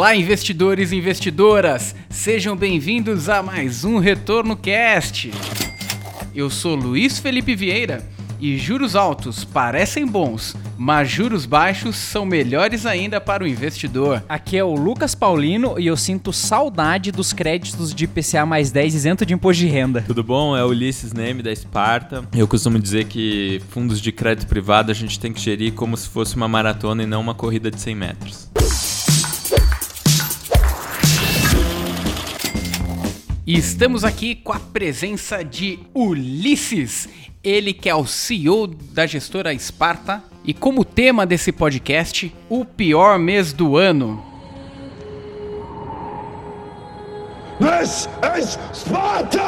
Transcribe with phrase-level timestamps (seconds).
[0.00, 1.94] Olá, investidores e investidoras!
[2.08, 5.30] Sejam bem-vindos a mais um Retorno Cast.
[6.34, 8.02] Eu sou Luiz Felipe Vieira
[8.40, 14.24] e juros altos parecem bons, mas juros baixos são melhores ainda para o investidor.
[14.26, 18.94] Aqui é o Lucas Paulino e eu sinto saudade dos créditos de IPCA mais 10
[18.94, 20.02] isento de imposto de renda.
[20.06, 20.56] Tudo bom?
[20.56, 22.24] É o Ulisses Neme da Esparta.
[22.34, 26.08] Eu costumo dizer que fundos de crédito privado a gente tem que gerir como se
[26.08, 28.50] fosse uma maratona e não uma corrida de 100 metros.
[33.50, 37.08] E estamos aqui com a presença de Ulisses,
[37.42, 43.18] ele que é o CEO da gestora Esparta, e como tema desse podcast, o pior
[43.18, 44.24] mês do ano.
[47.58, 48.08] This
[48.38, 49.42] is Sparta!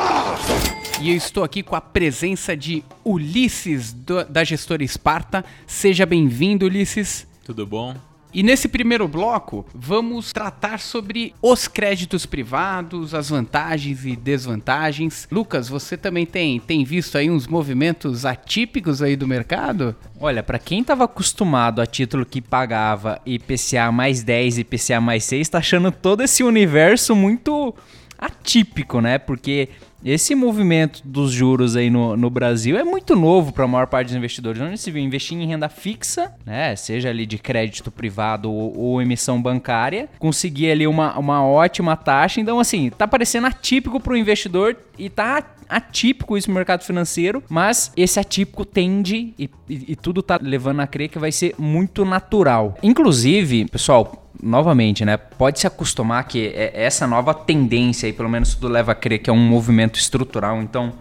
[1.01, 5.45] E eu estou aqui com a presença de Ulisses do, da gestora Esparta.
[5.65, 7.24] Seja bem-vindo, Ulisses.
[7.45, 7.95] Tudo bom?
[8.35, 15.29] E nesse primeiro bloco, vamos tratar sobre os créditos privados, as vantagens e desvantagens.
[15.30, 19.95] Lucas, você também tem, tem visto aí uns movimentos atípicos aí do mercado?
[20.19, 25.25] Olha, para quem estava acostumado a título que pagava IPCA mais 10 e IPCA mais
[25.25, 27.75] 6, tá achando todo esse universo muito
[28.19, 29.19] atípico, né?
[29.19, 29.69] Porque
[30.04, 34.08] esse movimento dos juros aí no, no Brasil é muito novo para a maior parte
[34.08, 34.60] dos investidores.
[34.60, 39.02] Onde se viu investir em renda fixa, né, seja ali de crédito privado ou, ou,
[39.02, 42.40] emissão bancária, conseguir ali uma, uma ótima taxa.
[42.40, 47.42] Então, assim, tá parecendo atípico para o investidor e tá atípico isso no mercado financeiro,
[47.48, 51.54] mas esse atípico tende e, e, e tudo tá levando a crer que vai ser
[51.58, 52.76] muito natural.
[52.82, 55.16] Inclusive, pessoal, novamente, né?
[55.16, 59.21] Pode se acostumar que é essa nova tendência aí, pelo menos tudo leva a crer
[59.21, 60.60] que é um movimento estrutural.
[60.60, 60.93] Então,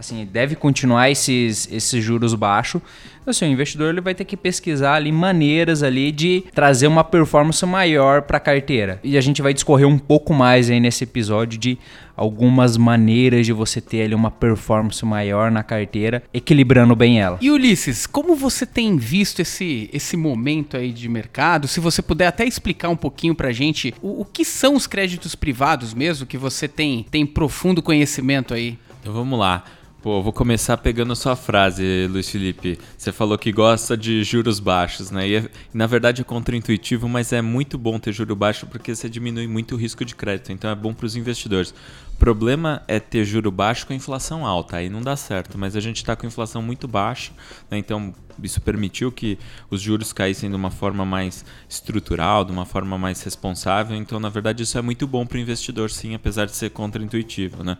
[0.00, 2.80] assim, deve continuar esses, esses juros baixos.
[3.26, 7.64] Assim, o investidor ele vai ter que pesquisar ali maneiras ali de trazer uma performance
[7.66, 8.98] maior para a carteira.
[9.04, 11.78] E a gente vai discorrer um pouco mais aí nesse episódio de
[12.16, 17.38] algumas maneiras de você ter ali uma performance maior na carteira, equilibrando bem ela.
[17.40, 21.68] E Ulisses, como você tem visto esse, esse momento aí de mercado?
[21.68, 25.34] Se você puder até explicar um pouquinho pra gente o, o que são os créditos
[25.34, 28.78] privados mesmo, que você tem, tem profundo conhecimento aí.
[29.00, 29.64] Então vamos lá.
[30.02, 32.78] Pô, vou começar pegando a sua frase, Luiz Felipe.
[32.96, 35.28] Você falou que gosta de juros baixos, né?
[35.28, 39.10] E, é, na verdade é contraintuitivo, mas é muito bom ter juro baixo porque você
[39.10, 40.52] diminui muito o risco de crédito.
[40.52, 41.74] Então é bom para os investidores.
[42.14, 44.78] O problema é ter juro baixo com inflação alta.
[44.78, 45.58] Aí não dá certo.
[45.58, 47.30] Mas a gente está com inflação muito baixa,
[47.70, 47.76] né?
[47.76, 49.38] Então isso permitiu que
[49.68, 53.94] os juros caíssem de uma forma mais estrutural, de uma forma mais responsável.
[53.94, 57.62] Então, na verdade, isso é muito bom para o investidor, sim, apesar de ser contraintuitivo,
[57.62, 57.76] né?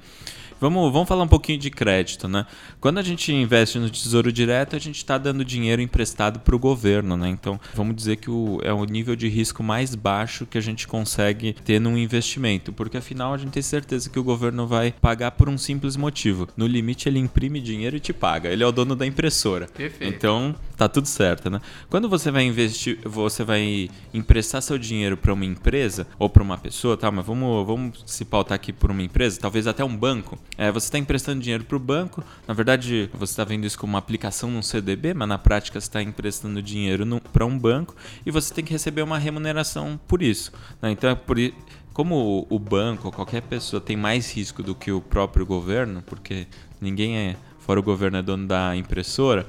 [0.60, 2.44] Vamos, vamos falar um pouquinho de crédito, né?
[2.80, 6.58] Quando a gente investe no Tesouro Direto, a gente está dando dinheiro emprestado para o
[6.58, 7.30] governo, né?
[7.30, 10.86] Então, vamos dizer que o, é o nível de risco mais baixo que a gente
[10.86, 15.30] consegue ter num investimento, porque afinal a gente tem certeza que o governo vai pagar
[15.30, 16.46] por um simples motivo.
[16.54, 18.50] No limite, ele imprime dinheiro e te paga.
[18.50, 19.66] Ele é o dono da impressora.
[19.66, 20.14] Perfeito.
[20.14, 21.60] Então, tá tudo certo, né?
[21.88, 26.58] Quando você vai investir, você vai emprestar seu dinheiro para uma empresa ou para uma
[26.58, 27.10] pessoa, tá?
[27.10, 30.38] Mas vamos, vamos se pautar aqui por uma empresa, talvez até um banco.
[30.58, 33.94] É, você está emprestando dinheiro para o banco, na verdade você está vendo isso como
[33.94, 37.96] uma aplicação num CDB, mas na prática você está emprestando dinheiro para um banco
[38.26, 40.52] e você tem que receber uma remuneração por isso.
[40.82, 40.90] Né?
[40.90, 41.36] Então, é por,
[41.94, 46.46] como o banco qualquer pessoa tem mais risco do que o próprio governo, porque
[46.80, 49.46] ninguém é, fora o governo, é dono da impressora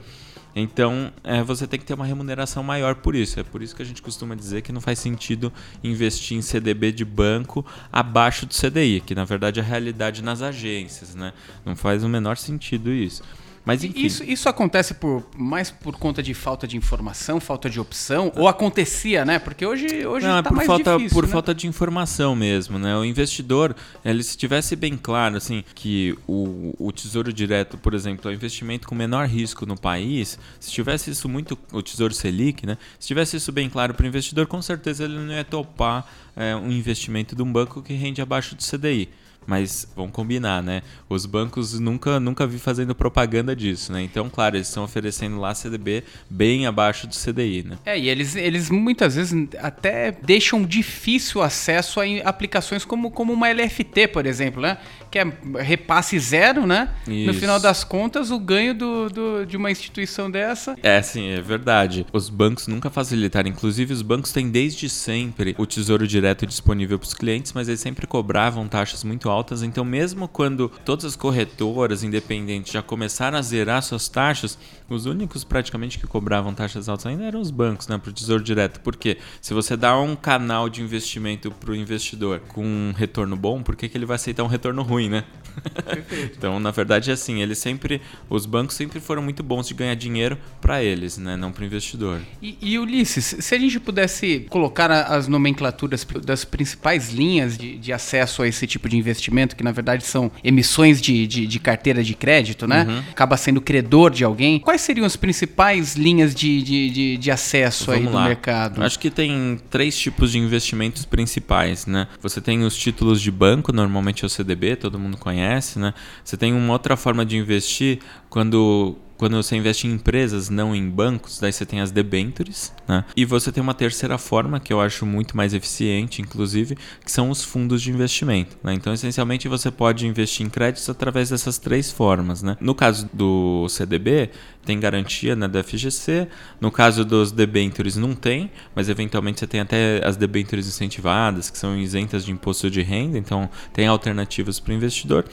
[0.56, 3.40] então, é, você tem que ter uma remuneração maior por isso.
[3.40, 5.52] É por isso que a gente costuma dizer que não faz sentido
[5.84, 10.42] investir em CDB de banco abaixo do CDI, que na verdade é a realidade nas
[10.42, 11.34] agências, né?
[11.66, 13.24] Não faz o menor sentido isso.
[13.64, 14.06] Mas enfim.
[14.06, 18.48] Isso, isso acontece por mais por conta de falta de informação, falta de opção, ou
[18.48, 19.38] acontecia, né?
[19.38, 21.32] Porque hoje hoje Não, tá é por mais falta difícil, por né?
[21.32, 22.98] falta de informação mesmo, né?
[22.98, 28.30] O investidor, ele se tivesse bem claro assim que o, o Tesouro Direto, por exemplo,
[28.30, 32.66] é o investimento com menor risco no país, se tivesse isso muito o Tesouro Selic,
[32.66, 32.78] né?
[33.00, 36.56] Se tivesse isso bem claro para o investidor, com certeza ele não ia topar é,
[36.56, 39.09] um investimento de um banco que rende abaixo do CDI.
[39.46, 40.84] Mas vamos combinar, né?
[41.09, 44.02] Os bancos nunca, nunca vi fazendo propaganda disso, né?
[44.02, 47.78] Então, claro, eles estão oferecendo lá CDB bem abaixo do CDI, né?
[47.84, 53.52] É, e eles, eles muitas vezes até deixam difícil acesso a aplicações como, como uma
[53.52, 54.78] LFT, por exemplo, né?
[55.11, 55.28] Quer
[55.59, 56.90] repasse zero, né?
[57.05, 57.40] No Isso.
[57.40, 60.75] final das contas, o ganho do, do- de uma instituição dessa.
[60.81, 62.05] É, sim, é verdade.
[62.13, 63.49] Os bancos nunca facilitaram.
[63.49, 67.79] Inclusive, os bancos têm desde sempre o tesouro direto disponível para os clientes, mas eles
[67.81, 69.61] sempre cobravam taxas muito altas.
[69.63, 74.58] Então, mesmo quando todas as corretoras independentes já começaram a zerar suas taxas,
[74.90, 78.43] os únicos praticamente que cobravam taxas altas ainda eram os bancos, né, para o tesouro
[78.43, 78.79] direto.
[78.79, 83.61] Porque se você dá um canal de investimento para o investidor com um retorno bom,
[83.61, 85.24] por que, que ele vai aceitar um retorno ruim, né?
[86.34, 89.96] então, na verdade, é assim, eles sempre, os bancos sempre foram muito bons de ganhar
[89.96, 92.22] dinheiro para eles, né, não para o investidor.
[92.42, 97.92] E, e, Ulisses, se a gente pudesse colocar as nomenclaturas das principais linhas de, de
[97.94, 102.04] acesso a esse tipo de investimento, que na verdade são emissões de, de- de carteira
[102.04, 102.86] de crédito, né?
[102.88, 103.00] Uhum.
[103.12, 104.59] Acaba sendo credor de alguém.
[104.59, 108.28] Quais seriam as principais linhas de, de, de- acesso aí Vamos do lá.
[108.28, 108.84] mercado?
[108.84, 112.08] Acho que tem três tipos de investimentos principais, né?
[112.22, 115.93] Você tem os títulos de banco, normalmente é o CDB, todo mundo conhece, né?
[116.23, 117.99] Você tem uma outra forma de investir
[118.29, 123.06] quando quando você investe em empresas, não em bancos, daí você tem as debentures, né?
[123.16, 126.76] E você tem uma terceira forma que eu acho muito mais eficiente, inclusive,
[127.06, 128.73] que são os fundos de investimento, né?
[128.73, 132.58] Então, essencialmente, você pode investir em créditos através dessas três formas, né?
[132.59, 134.32] No caso do CDB,
[134.66, 136.28] tem garantia né, FGC.
[136.59, 141.59] No caso dos debentures, não tem, mas eventualmente você tem até as debentures incentivadas, que
[141.59, 145.26] são isentas de imposto de renda, então tem alternativas para o investidor.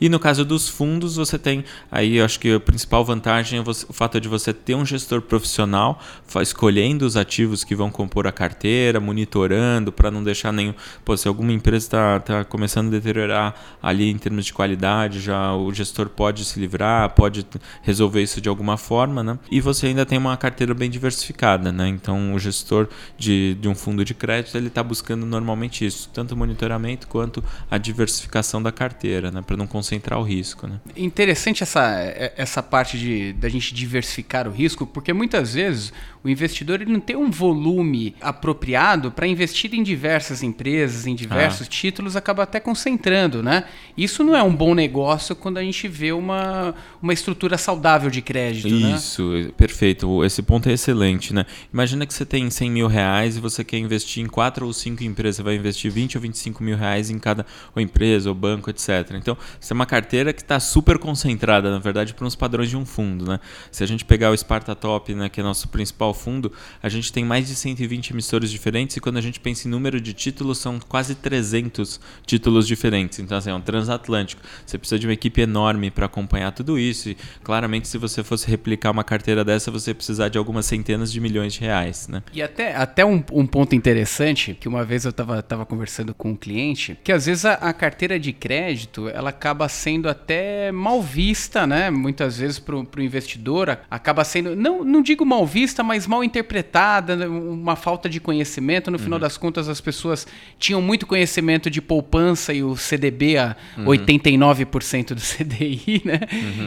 [0.00, 3.62] E no caso dos fundos, você tem aí, eu acho que a principal vantagem é
[3.62, 6.00] você- o fato de você ter um gestor profissional
[6.42, 10.74] escolhendo os ativos que vão compor a carteira, monitorando para não deixar nenhum.
[11.04, 15.54] Pô, se alguma empresa está tá começando a deteriorar ali em termos de qualidade, já
[15.54, 17.46] o gestor pode se livrar, pode
[17.82, 19.38] resolver isso de alguma forma, né?
[19.50, 21.88] E você ainda tem uma carteira bem diversificada, né?
[21.88, 26.32] Então o gestor de, de um fundo de crédito ele está buscando normalmente isso, tanto
[26.34, 29.42] o monitoramento quanto a diversificação da carteira, né?
[29.42, 30.80] Para não concentrar o risco, né?
[30.96, 31.88] Interessante essa,
[32.36, 35.92] essa parte de da gente diversificar o risco, porque muitas vezes
[36.26, 41.68] o investidor ele não tem um volume apropriado para investir em diversas empresas, em diversos
[41.68, 43.62] títulos, acaba até concentrando, né?
[43.96, 48.20] Isso não é um bom negócio quando a gente vê uma, uma estrutura saudável de
[48.20, 48.96] crédito, né?
[48.96, 50.24] Isso, perfeito.
[50.24, 51.46] Esse ponto é excelente, né?
[51.72, 55.04] Imagina que você tem 100 mil reais e você quer investir em quatro ou cinco
[55.04, 58.68] empresas, você vai investir 20 ou 25 mil reais em cada ou empresa ou banco,
[58.68, 59.12] etc.
[59.14, 62.76] Então, você é uma carteira que está super concentrada, na verdade, para uns padrões de
[62.76, 63.40] um fundo, né?
[63.70, 66.52] Se a gente pegar o Sparta Top, né, que é nosso principal fundo,
[66.82, 70.00] a gente tem mais de 120 emissores diferentes e quando a gente pensa em número
[70.00, 73.18] de títulos, são quase 300 títulos diferentes.
[73.18, 74.42] Então, assim, é um transatlântico.
[74.64, 78.48] Você precisa de uma equipe enorme para acompanhar tudo isso e, claramente, se você fosse
[78.48, 82.22] replicar uma carteira dessa, você precisar de algumas centenas de milhões de reais, né?
[82.32, 86.30] E até, até um, um ponto interessante, que uma vez eu estava tava conversando com
[86.30, 91.02] um cliente, que às vezes a, a carteira de crédito, ela acaba sendo até mal
[91.02, 91.90] vista, né?
[91.90, 97.16] Muitas vezes para o investidor, acaba sendo, não, não digo mal vista, mas mal interpretada,
[97.16, 97.26] né?
[97.26, 98.90] uma falta de conhecimento.
[98.90, 100.26] No final das contas, as pessoas
[100.58, 106.20] tinham muito conhecimento de poupança e o CDB a 89% do CDI, né?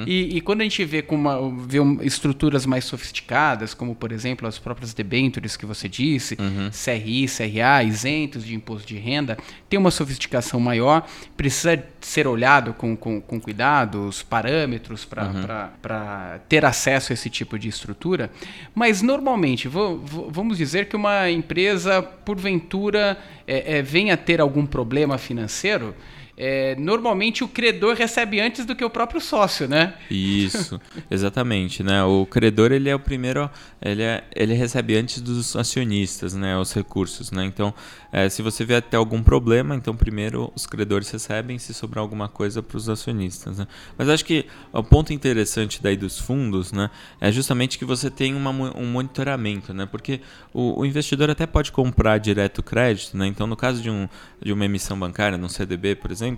[0.06, 4.48] E, e quando a gente vê, com uma, vê estruturas mais sofisticadas, como por exemplo
[4.48, 9.38] as próprias debentures que você disse, CRI, CRA, isentos de imposto de renda,
[9.70, 16.66] tem uma sofisticação maior, precisa ser olhado com, com, com cuidado, os parâmetros para ter
[16.66, 18.32] acesso a esse tipo de estrutura.
[18.74, 23.18] Mas normalmente, vamos dizer que uma empresa, porventura,
[23.48, 25.96] é, é, venha a ter algum problema financeiro.
[26.42, 29.96] É, normalmente o credor recebe antes do que o próprio sócio, né?
[30.10, 30.80] Isso,
[31.12, 32.02] exatamente, né?
[32.06, 33.50] O credor ele é o primeiro,
[33.82, 36.58] ele, é, ele recebe antes dos acionistas, né?
[36.58, 37.44] Os recursos, né?
[37.44, 37.74] Então,
[38.10, 42.30] eh, se você vê até algum problema, então primeiro os credores recebem, se sobrar alguma
[42.30, 43.68] coisa para os acionistas, né?
[43.98, 46.90] Mas acho que o ponto interessante daí dos fundos, né?
[47.20, 49.86] É justamente que você tem uma um monitoramento, né?
[49.86, 50.22] Porque
[50.54, 53.28] o, o investidor até pode comprar direto crédito, né?
[53.28, 54.08] Então, no caso de, um,
[54.42, 56.29] de uma emissão bancária, num CDB, por exemplo,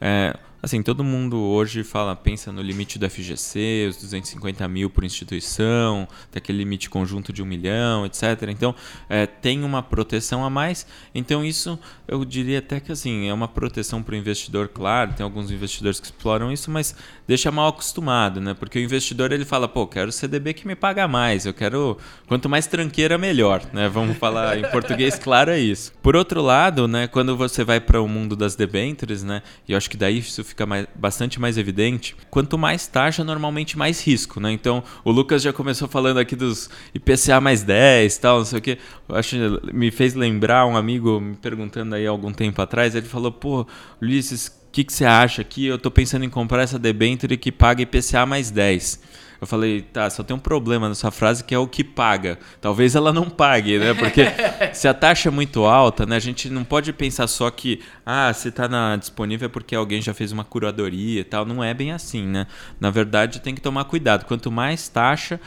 [0.00, 5.02] é, assim, todo mundo hoje fala, pensa no limite do FGC, os 250 mil por
[5.02, 8.22] instituição, tem aquele limite conjunto de um milhão, etc.
[8.48, 8.72] Então,
[9.08, 10.86] é, tem uma proteção a mais.
[11.12, 11.76] Então, isso
[12.06, 15.98] eu diria até que assim, é uma proteção para o investidor, claro, tem alguns investidores
[15.98, 16.94] que exploram isso, mas
[17.26, 18.54] deixa mal acostumado, né?
[18.54, 22.48] Porque o investidor ele fala, pô, quero CDB que me paga mais, eu quero quanto
[22.48, 23.88] mais tranqueira melhor, né?
[23.88, 25.92] Vamos falar em português claro é isso.
[26.02, 29.78] Por outro lado, né, quando você vai para o mundo das debêntures, né, e eu
[29.78, 34.38] acho que daí isso fica mais- bastante mais evidente, quanto mais taxa, normalmente mais risco,
[34.38, 34.52] né?
[34.52, 38.62] Então, o Lucas já começou falando aqui dos IPCA mais 10, tal, não sei o
[38.62, 38.78] quê.
[39.08, 39.36] Eu acho
[39.72, 43.66] me fez lembrar um amigo me perguntando aí algum tempo atrás, ele falou: "Pô,
[44.00, 45.66] Ulisses, que, que você acha aqui?
[45.66, 49.00] Eu tô pensando em comprar essa debenture que paga IPCA mais 10.
[49.42, 52.38] Eu falei, tá, só tem um problema nessa frase que é o que paga.
[52.60, 53.92] Talvez ela não pague, né?
[53.92, 54.22] Porque
[54.72, 56.14] se a taxa é muito alta, né?
[56.14, 60.00] A gente não pode pensar só que, ah, se tá na, disponível é porque alguém
[60.00, 61.44] já fez uma curadoria e tal.
[61.44, 62.46] Não é bem assim, né?
[62.78, 64.26] Na verdade, tem que tomar cuidado.
[64.26, 65.40] Quanto mais taxa,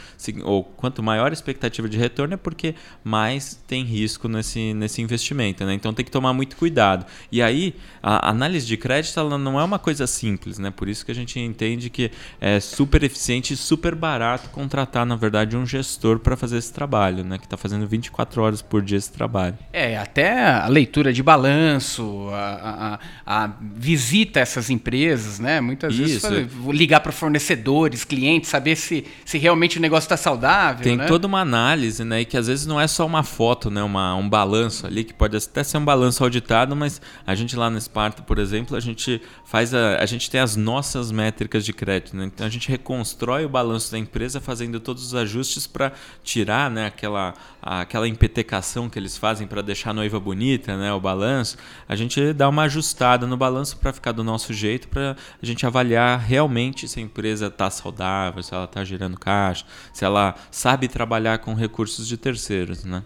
[0.44, 5.64] ou quanto maior a expectativa de retorno, é porque mais tem risco nesse, nesse investimento,
[5.64, 5.72] né?
[5.72, 7.06] Então tem que tomar muito cuidado.
[7.32, 10.70] E aí, a análise de crédito, ela não é uma coisa simples, né?
[10.70, 15.06] Por isso que a gente entende que é super eficiente e super super barato contratar,
[15.06, 17.38] na verdade, um gestor para fazer esse trabalho, né?
[17.38, 19.56] Que está fazendo 24 horas por dia esse trabalho.
[19.72, 25.60] É, até a leitura de balanço, a, a, a visita a essas empresas, né?
[25.60, 26.28] Muitas Isso.
[26.28, 30.82] vezes ligar para fornecedores, clientes, saber se, se realmente o negócio está saudável.
[30.82, 31.06] Tem né?
[31.06, 32.22] toda uma análise, né?
[32.22, 33.82] E que às vezes não é só uma foto, né?
[33.82, 37.70] Uma, um balanço ali, que pode até ser um balanço auditado, mas a gente lá
[37.70, 41.72] no Esparta, por exemplo, a gente faz a, a gente tem as nossas métricas de
[41.72, 42.24] crédito, né?
[42.24, 45.92] Então a gente reconstrói o balanço balanço da empresa, fazendo todos os ajustes para
[46.24, 51.00] tirar né, aquela, aquela empetecação que eles fazem para deixar a noiva bonita, né, o
[51.00, 51.56] balanço.
[51.88, 55.66] A gente dá uma ajustada no balanço para ficar do nosso jeito, para a gente
[55.66, 60.88] avaliar realmente se a empresa está saudável, se ela está gerando caixa, se ela sabe
[60.88, 62.84] trabalhar com recursos de terceiros.
[62.84, 63.02] Né?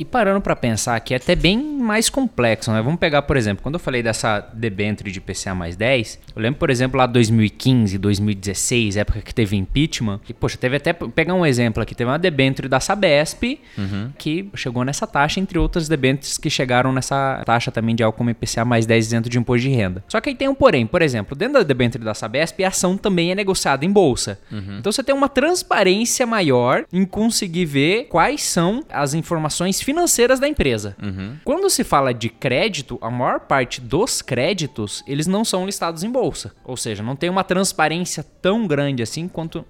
[0.00, 2.80] E parando para pensar aqui, é até bem mais complexo, né?
[2.80, 6.58] Vamos pegar, por exemplo, quando eu falei dessa debenture de PCA mais 10, eu lembro,
[6.58, 11.44] por exemplo, lá 2015, 2016, época que teve impeachment, que, poxa, teve até, pegar um
[11.44, 14.10] exemplo aqui, teve uma debenture da Sabesp, uhum.
[14.16, 18.30] que chegou nessa taxa, entre outras debentures que chegaram nessa taxa também de algo como
[18.30, 20.02] IPCA mais 10 dentro de imposto de renda.
[20.08, 22.96] Só que aí tem um porém, por exemplo, dentro da debenture da Sabesp, a ação
[22.96, 24.40] também é negociada em bolsa.
[24.50, 24.78] Uhum.
[24.78, 29.89] Então você tem uma transparência maior em conseguir ver quais são as informações financeiras
[30.40, 30.96] da empresa.
[31.02, 31.36] Uhum.
[31.44, 36.10] Quando se fala de crédito, a maior parte dos créditos, eles não são listados em
[36.10, 36.52] bolsa.
[36.64, 39.64] Ou seja, não tem uma transparência tão grande assim quanto,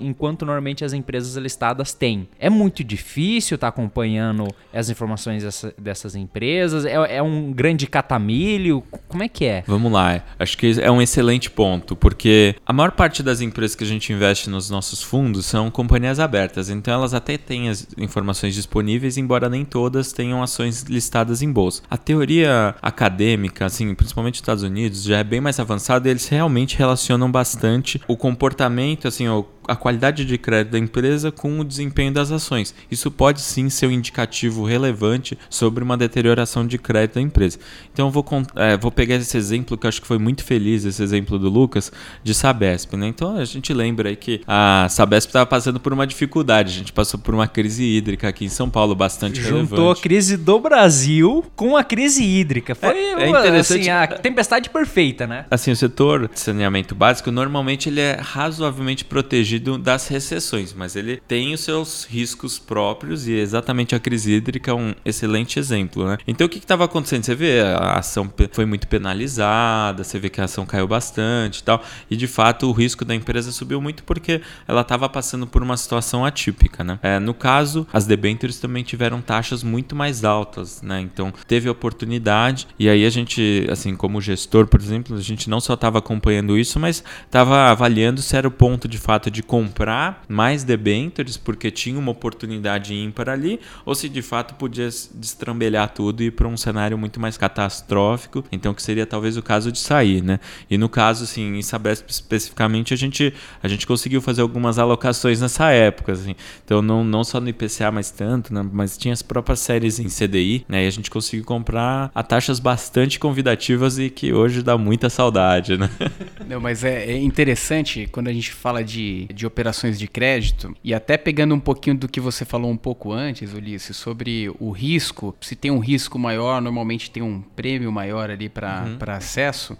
[0.00, 2.28] enquanto normalmente as empresas listadas têm.
[2.38, 6.84] É muito difícil estar tá acompanhando as informações dessa, dessas empresas.
[6.84, 8.82] É, é um grande catamilho.
[9.08, 9.64] Como é que é?
[9.66, 10.22] Vamos lá.
[10.38, 14.12] Acho que é um excelente ponto, porque a maior parte das empresas que a gente
[14.12, 16.70] investe nos nossos fundos são companhias abertas.
[16.70, 21.82] Então elas até têm as informações disponíveis, embora nem todas tenham ações listadas em bolsa.
[21.90, 26.28] A teoria acadêmica, assim, principalmente nos Estados Unidos, já é bem mais avançada e eles
[26.28, 31.64] realmente relacionam bastante o comportamento, assim, o a qualidade de crédito da empresa com o
[31.64, 32.74] desempenho das ações.
[32.90, 37.58] Isso pode sim ser um indicativo relevante sobre uma deterioração de crédito da empresa.
[37.92, 38.24] Então eu vou,
[38.56, 41.48] é, vou pegar esse exemplo que eu acho que foi muito feliz, esse exemplo do
[41.48, 41.92] Lucas,
[42.22, 42.94] de Sabesp.
[42.96, 43.08] Né?
[43.08, 46.92] Então a gente lembra aí que a Sabesp estava passando por uma dificuldade, a gente
[46.92, 49.76] passou por uma crise hídrica aqui em São Paulo bastante Juntou relevante.
[49.76, 52.74] Juntou a crise do Brasil com a crise hídrica.
[52.74, 53.80] Foi é, é interessante.
[53.80, 55.46] Assim, a tempestade perfeita, né?
[55.50, 60.96] Assim, o setor de saneamento básico normalmente ele é razoavelmente protegido protegido das recessões, mas
[60.96, 66.06] ele tem os seus riscos próprios e exatamente a crise hídrica é um excelente exemplo,
[66.06, 66.18] né?
[66.26, 67.24] Então o que estava acontecendo?
[67.24, 71.62] Você vê a ação foi muito penalizada, você vê que a ação caiu bastante e
[71.62, 75.62] tal, e de fato o risco da empresa subiu muito porque ela estava passando por
[75.62, 76.98] uma situação atípica, né?
[77.02, 81.00] É, no caso, as debêntures também tiveram taxas muito mais altas, né?
[81.00, 85.60] Então teve oportunidade e aí a gente, assim como gestor, por exemplo, a gente não
[85.60, 90.24] só estava acompanhando isso, mas estava avaliando se era o ponto de fato de comprar
[90.28, 96.22] mais debentures porque tinha uma oportunidade ímpar ali, ou se de fato podia destrambelhar tudo
[96.22, 99.78] e ir para um cenário muito mais catastrófico, então que seria talvez o caso de
[99.78, 100.40] sair, né?
[100.70, 105.40] E no caso, assim, em Sabesp especificamente, a gente, a gente conseguiu fazer algumas alocações
[105.40, 106.34] nessa época, assim.
[106.64, 108.66] Então não, não só no IPCA mais tanto, né?
[108.72, 110.84] mas tinha as próprias séries em CDI, né?
[110.84, 115.76] E a gente conseguiu comprar a taxas bastante convidativas e que hoje dá muita saudade,
[115.76, 115.90] né?
[116.48, 120.94] Não, mas é, é interessante quando a gente fala de de operações de crédito, e
[120.94, 125.36] até pegando um pouquinho do que você falou um pouco antes, Ulisses, sobre o risco,
[125.40, 129.12] se tem um risco maior, normalmente tem um prêmio maior ali para uhum.
[129.12, 129.76] acesso.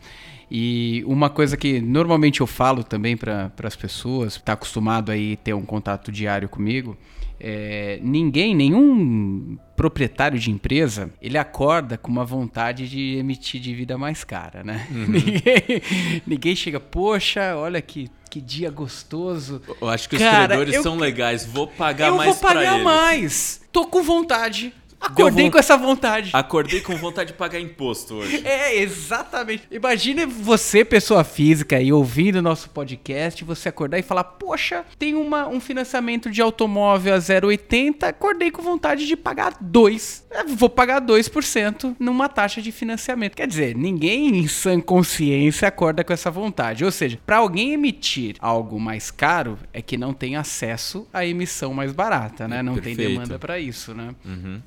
[0.49, 5.55] E uma coisa que normalmente eu falo também para as pessoas, está acostumado aí ter
[5.55, 6.97] um contato diário comigo,
[7.39, 14.25] é, ninguém, nenhum proprietário de empresa, ele acorda com uma vontade de emitir dívida mais
[14.25, 14.87] cara, né?
[14.91, 15.07] Uhum.
[15.13, 15.83] ninguém,
[16.27, 19.63] ninguém chega, poxa, olha que que dia gostoso.
[19.81, 21.47] Eu acho que Cara, os credores eu, são legais.
[21.47, 23.63] Vou pagar mais Eu vou pagar mais.
[23.73, 24.75] Tô com vontade.
[25.01, 26.31] Acordei von- com essa vontade.
[26.33, 28.43] Acordei com vontade de pagar imposto hoje.
[28.47, 29.65] É, exatamente.
[29.71, 35.47] Imagine você, pessoa física, aí ouvindo nosso podcast, você acordar e falar: Poxa, tem uma,
[35.49, 40.27] um financiamento de automóvel a 0,80, acordei com vontade de pagar 2.
[40.31, 43.35] É, Vou pagar 2% numa taxa de financiamento.
[43.35, 46.85] Quer dizer, ninguém em sã consciência acorda com essa vontade.
[46.85, 51.73] Ou seja, para alguém emitir algo mais caro, é que não tem acesso à emissão
[51.75, 52.63] mais barata, né?
[52.63, 53.09] Não tem Perfeito.
[53.13, 54.15] demanda para isso, né?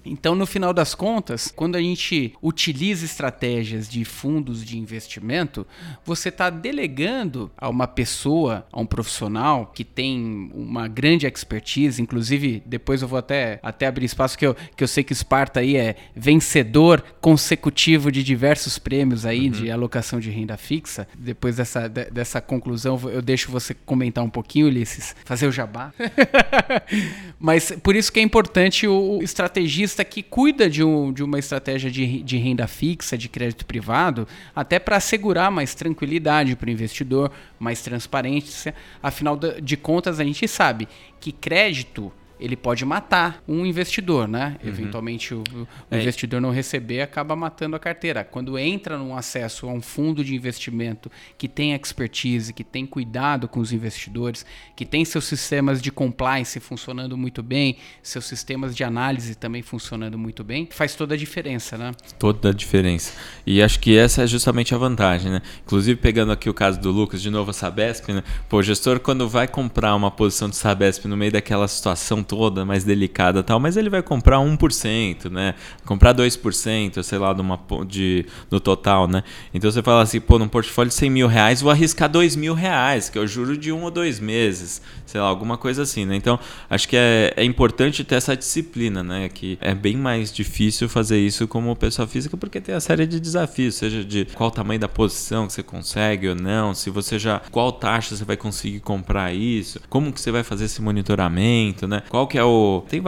[0.05, 5.65] Então, no final das contas, quando a gente utiliza estratégias de fundos de investimento,
[6.05, 12.61] você está delegando a uma pessoa, a um profissional que tem uma grande expertise, inclusive
[12.65, 15.59] depois eu vou até, até abrir espaço que eu, que eu sei que o Sparta
[15.59, 21.07] aí é vencedor consecutivo de diversos prêmios aí de alocação de renda fixa.
[21.17, 25.93] Depois dessa, de- dessa conclusão, eu deixo você comentar um pouquinho, Ulisses, fazer o jabá.
[27.39, 31.89] Mas por isso que é importante o estrategista que cuida de, um- de uma estratégia
[31.89, 37.31] de, de renda fixa, de crédito privado, até para assegurar mais tranquilidade para o investidor,
[37.57, 38.73] mais transparência.
[39.01, 40.87] Afinal de contas, a gente sabe
[41.19, 44.57] que crédito ele pode matar um investidor, né?
[44.63, 45.99] Eventualmente o, o É.
[45.99, 48.23] investidor não receber acaba matando a carteira.
[48.23, 53.47] Quando entra num acesso a um fundo de investimento que tem expertise, que tem cuidado
[53.47, 58.83] com os investidores, que tem seus sistemas de compliance funcionando muito bem, seus sistemas de
[58.83, 61.91] análise também funcionando muito bem, faz toda a diferença, né?
[62.17, 63.13] Toda a diferença.
[63.45, 65.41] E acho que essa é justamente a vantagem, né?
[65.65, 68.23] Inclusive, pegando aqui o caso do Lucas, de novo a Sabesp, né?
[68.47, 72.63] Pô, o gestor, quando vai comprar uma posição de Sabesp no meio daquela situação toda
[72.63, 75.55] mais delicada tal, mas ele vai comprar 1%, né?
[75.83, 79.23] Comprar 2%, sei lá, de uma, de, no total, né?
[79.51, 82.53] Então você fala assim, pô, num portfólio de 100 mil reais, vou arriscar 2 mil
[82.53, 86.15] reais, que o juro de um ou dois meses, sei lá, alguma coisa assim, né?
[86.15, 89.27] Então, acho que é, é importante ter essa disciplina, né?
[89.27, 93.19] Que é bem mais difícil fazer isso como pessoa física, porque tem a série de
[93.19, 97.17] desafios, seja de qual o tamanho da posição que você consegue ou não, se você
[97.17, 97.41] já.
[97.51, 102.03] qual taxa você vai conseguir comprar isso, como que você vai fazer esse monitoramento, né?
[102.07, 102.83] Qual que é o.
[102.87, 103.01] Tem,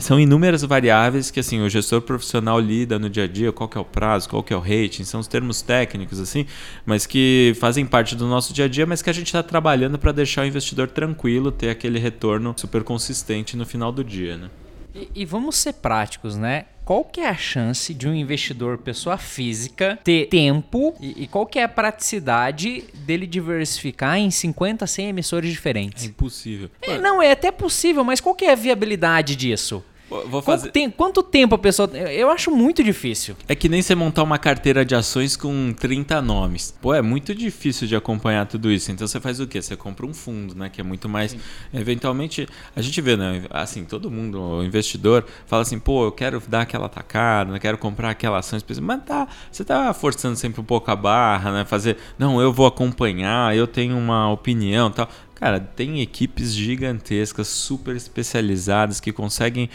[0.00, 3.78] são inúmeras variáveis que assim, o gestor profissional lida no dia a dia, qual que
[3.78, 6.46] é o prazo, qual que é o rating, são os termos técnicos, assim,
[6.84, 9.98] mas que fazem parte do nosso dia a dia, mas que a gente está trabalhando
[9.98, 14.50] para deixar o investidor tranquilo, ter aquele retorno super consistente no final do dia, né?
[14.94, 16.66] E, e vamos ser práticos, né?
[16.88, 21.44] Qual que é a chance de um investidor, pessoa física, ter tempo e, e qual
[21.44, 26.04] que é a praticidade dele diversificar em 50, 100 emissores É diferentes?
[26.06, 26.70] impossível.
[26.80, 29.84] É, não, é até possível, mas qual que é a viabilidade disso?
[30.08, 30.70] Vou Quanto, fazer.
[30.70, 31.88] tem- quanto tempo a pessoa...
[31.88, 33.36] Eu acho muito difícil.
[33.46, 36.74] É que nem você montar uma carteira de ações com 30 nomes.
[36.80, 38.90] Pô, é muito difícil de acompanhar tudo isso.
[38.90, 39.60] Então você faz o quê?
[39.60, 40.68] Você compra um fundo, né?
[40.70, 41.36] Que é muito mais.
[41.72, 43.44] Eventualmente, a gente vê, né?
[43.50, 47.76] Assim, todo mundo, o investidor, fala assim, pô, eu quero dar aquela atacada, eu quero
[47.78, 48.86] comprar aquela ação específica.
[48.86, 51.64] Mas tá, você tá forçando sempre um pouco a barra, né?
[51.64, 55.08] Fazer, não, eu vou acompanhar, eu tenho uma opinião e tal.
[55.38, 59.70] Cara, tem equipes gigantescas, super especializadas, que conseguem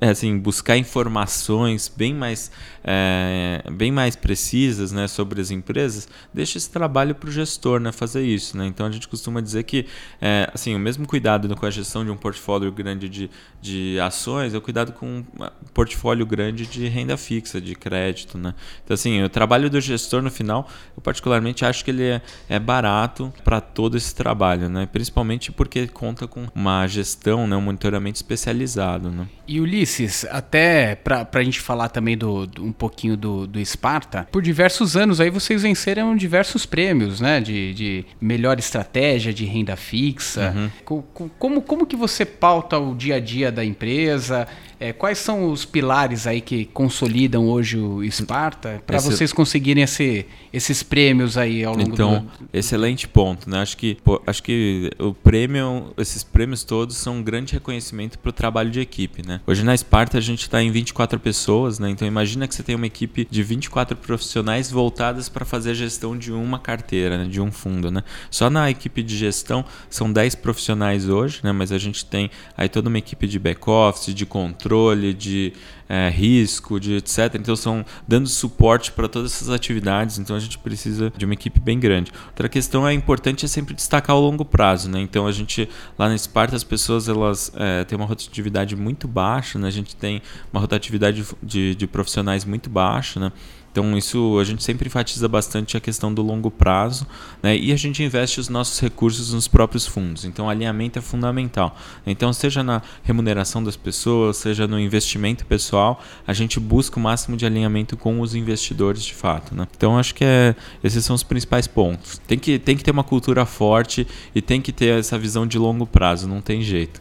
[0.00, 2.52] assim, buscar informações bem mais,
[2.84, 6.08] é, bem mais precisas né, sobre as empresas.
[6.32, 8.56] Deixa esse trabalho para o gestor né, fazer isso.
[8.56, 8.66] Né?
[8.66, 9.86] Então a gente costuma dizer que
[10.20, 14.54] é, assim, o mesmo cuidado com a gestão de um portfólio grande de, de ações
[14.54, 15.24] é o cuidado com um
[15.72, 18.36] portfólio grande de renda fixa, de crédito.
[18.38, 18.54] Né?
[18.84, 22.58] Então, assim, o trabalho do gestor no final, eu particularmente acho que ele é, é
[22.58, 24.88] barato para todo esse trabalho, né?
[24.90, 27.56] principalmente porque conta com uma gestão, né?
[27.56, 29.10] um monitoramento especializado.
[29.10, 29.28] Né?
[29.46, 34.26] E Ulisses, até pra, pra gente falar também do, do- um pouquinho do, do Sparta,
[34.32, 37.40] por diversos anos aí vocês venceram diversos prêmios, né?
[37.40, 40.54] De, de melhor estratégia, de renda fixa.
[40.84, 41.04] Co-
[41.38, 44.46] Como, como que você pauta o dia a dia da empresa?
[44.80, 49.84] É, quais são os pilares aí que consolidam hoje o Sparta para Esse- vocês conseguirem
[49.84, 53.60] esse, esses prêmios aí ao longo Então, do excelente ponto, né?
[53.60, 58.30] Acho que, pô, acho que o prêmio, esses prêmios todos são um grande reconhecimento para
[58.30, 59.40] o trabalho de equipe, né?
[59.46, 61.88] Hoje na Sparta a gente está em 24 pessoas, né?
[61.88, 66.16] Então imagina que você tem uma equipe de 24 profissionais voltadas para fazer a gestão
[66.16, 67.24] de uma carteira, né?
[67.24, 68.02] de um fundo, né?
[68.30, 71.52] Só na equipe de gestão são 10 profissionais hoje, né?
[71.52, 75.52] Mas a gente tem aí toda uma equipe de back-office, de controle, de
[75.88, 77.34] é, risco, de etc.
[77.34, 80.18] Então são dando suporte para todas essas atividades.
[80.18, 82.12] Então a gente precisa de uma equipe bem grande.
[82.28, 85.00] Outra questão é importante é sempre destacar o longo prazo, né?
[85.00, 85.68] Então a gente
[85.98, 89.68] lá na Sparta as pessoas elas é, têm uma rotatividade muito baixa, né?
[89.68, 93.32] A gente tem uma rotatividade de, de profissionais muito baixa, né?
[93.72, 97.06] Então isso a gente sempre enfatiza bastante a questão do longo prazo,
[97.42, 97.56] né?
[97.56, 100.26] E a gente investe os nossos recursos nos próprios fundos.
[100.26, 101.74] Então alinhamento é fundamental.
[102.06, 107.36] Então seja na remuneração das pessoas, seja no investimento pessoal, a gente busca o máximo
[107.36, 109.66] de alinhamento com os investidores de fato, né?
[109.74, 110.54] Então acho que é,
[110.84, 112.20] esses são os principais pontos.
[112.26, 115.58] Tem que tem que ter uma cultura forte e tem que ter essa visão de
[115.58, 117.00] longo prazo, não tem jeito.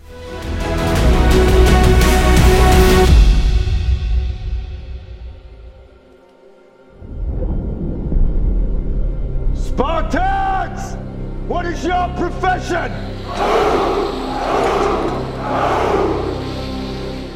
[9.82, 12.91] What is your profession?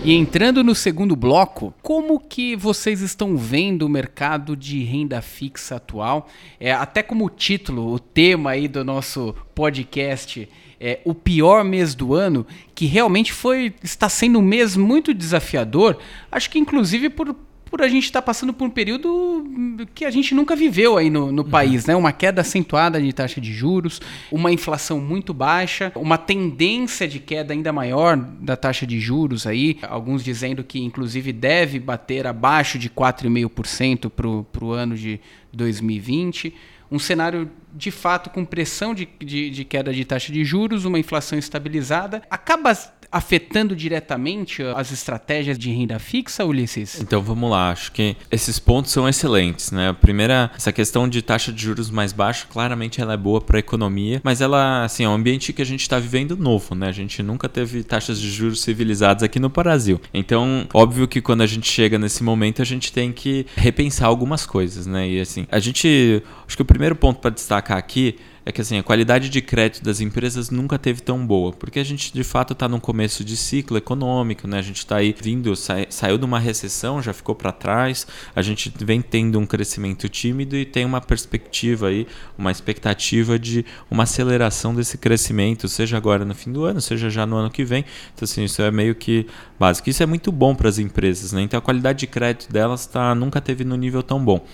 [0.03, 5.77] E entrando no segundo bloco, como que vocês estão vendo o mercado de renda fixa
[5.77, 6.29] atual?
[6.59, 10.47] É, até como título, o tema aí do nosso podcast
[10.79, 15.97] é o pior mês do ano, que realmente foi está sendo um mês muito desafiador.
[16.31, 17.35] Acho que inclusive por
[17.75, 21.09] por a gente estar tá passando por um período que a gente nunca viveu aí
[21.09, 21.49] no, no uhum.
[21.49, 21.93] país, né?
[21.93, 23.99] Uma queda acentuada de taxa de juros,
[24.31, 29.77] uma inflação muito baixa, uma tendência de queda ainda maior da taxa de juros aí,
[29.81, 35.19] alguns dizendo que inclusive deve bater abaixo de 4,5% para o ano de
[35.51, 36.53] 2020
[36.89, 40.97] um cenário de fato com pressão de, de, de, queda de taxa de juros, uma
[40.97, 42.73] inflação estabilizada, acaba
[43.11, 46.99] afetando diretamente as estratégias de renda fixa, Ulisses?
[47.01, 49.89] Então vamos lá, acho que esses pontos são excelentes, né?
[49.89, 53.57] A primeira, essa questão de taxa de juros mais baixa, claramente ela é boa para
[53.57, 56.87] a economia, mas ela, assim, é um ambiente que a gente está vivendo novo, né?
[56.87, 59.99] A gente nunca teve taxas de juros civilizadas aqui no Brasil.
[60.13, 64.45] Então, óbvio que quando a gente chega nesse momento, a gente tem que repensar algumas
[64.45, 65.07] coisas, né?
[65.07, 68.15] E assim, a gente, acho que o primeiro ponto para destacar aqui
[68.45, 71.83] é que assim, a qualidade de crédito das empresas nunca teve tão boa, porque a
[71.83, 74.59] gente de fato está num começo de ciclo econômico, né?
[74.59, 78.05] A gente está aí vindo, sa saiu de uma recessão, já ficou para trás,
[78.35, 82.05] a gente vem tendo um crescimento tímido e tem uma perspectiva aí,
[82.37, 87.25] uma expectativa de uma aceleração desse crescimento, seja agora no fim do ano, seja já
[87.25, 87.83] no ano que vem.
[88.13, 89.25] Então assim, isso é meio que
[89.59, 89.89] básico.
[89.89, 91.41] Isso é muito bom para as empresas, né?
[91.41, 94.45] Então a qualidade de crédito delas tá, nunca teve no nível tão bom.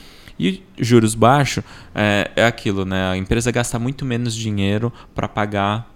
[0.43, 3.11] E juros baixos é, é, aquilo, né?
[3.11, 5.93] A empresa gasta muito menos dinheiro para pagar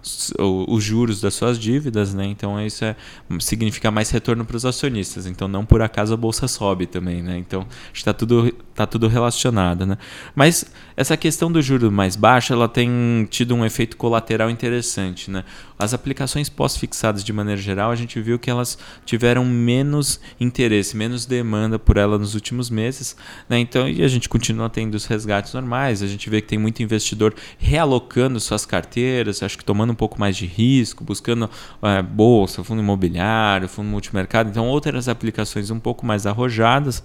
[0.48, 2.26] os juros das suas dívidas, né?
[2.26, 2.94] Então isso é,
[3.40, 5.26] significa mais retorno para os acionistas.
[5.26, 7.36] Então não por acaso a bolsa sobe também, né?
[7.38, 9.98] Então está tudo tá tudo relacionado, né?
[10.32, 15.42] Mas essa questão do juro mais baixo, ela tem tido um efeito colateral interessante, né?
[15.78, 21.26] As aplicações pós-fixadas de maneira geral, a gente viu que elas tiveram menos interesse, menos
[21.26, 23.16] demanda por ela nos últimos meses,
[23.48, 23.58] né?
[23.58, 26.02] Então e a gente continua tendo os resgates normais.
[26.02, 30.18] A gente vê que tem muito investidor realocando suas carteiras, acho que tomando um pouco
[30.18, 31.50] mais de risco, buscando
[31.82, 37.02] é, bolsa, fundo imobiliário, fundo multimercado, então outras aplicações um pouco mais arrojadas.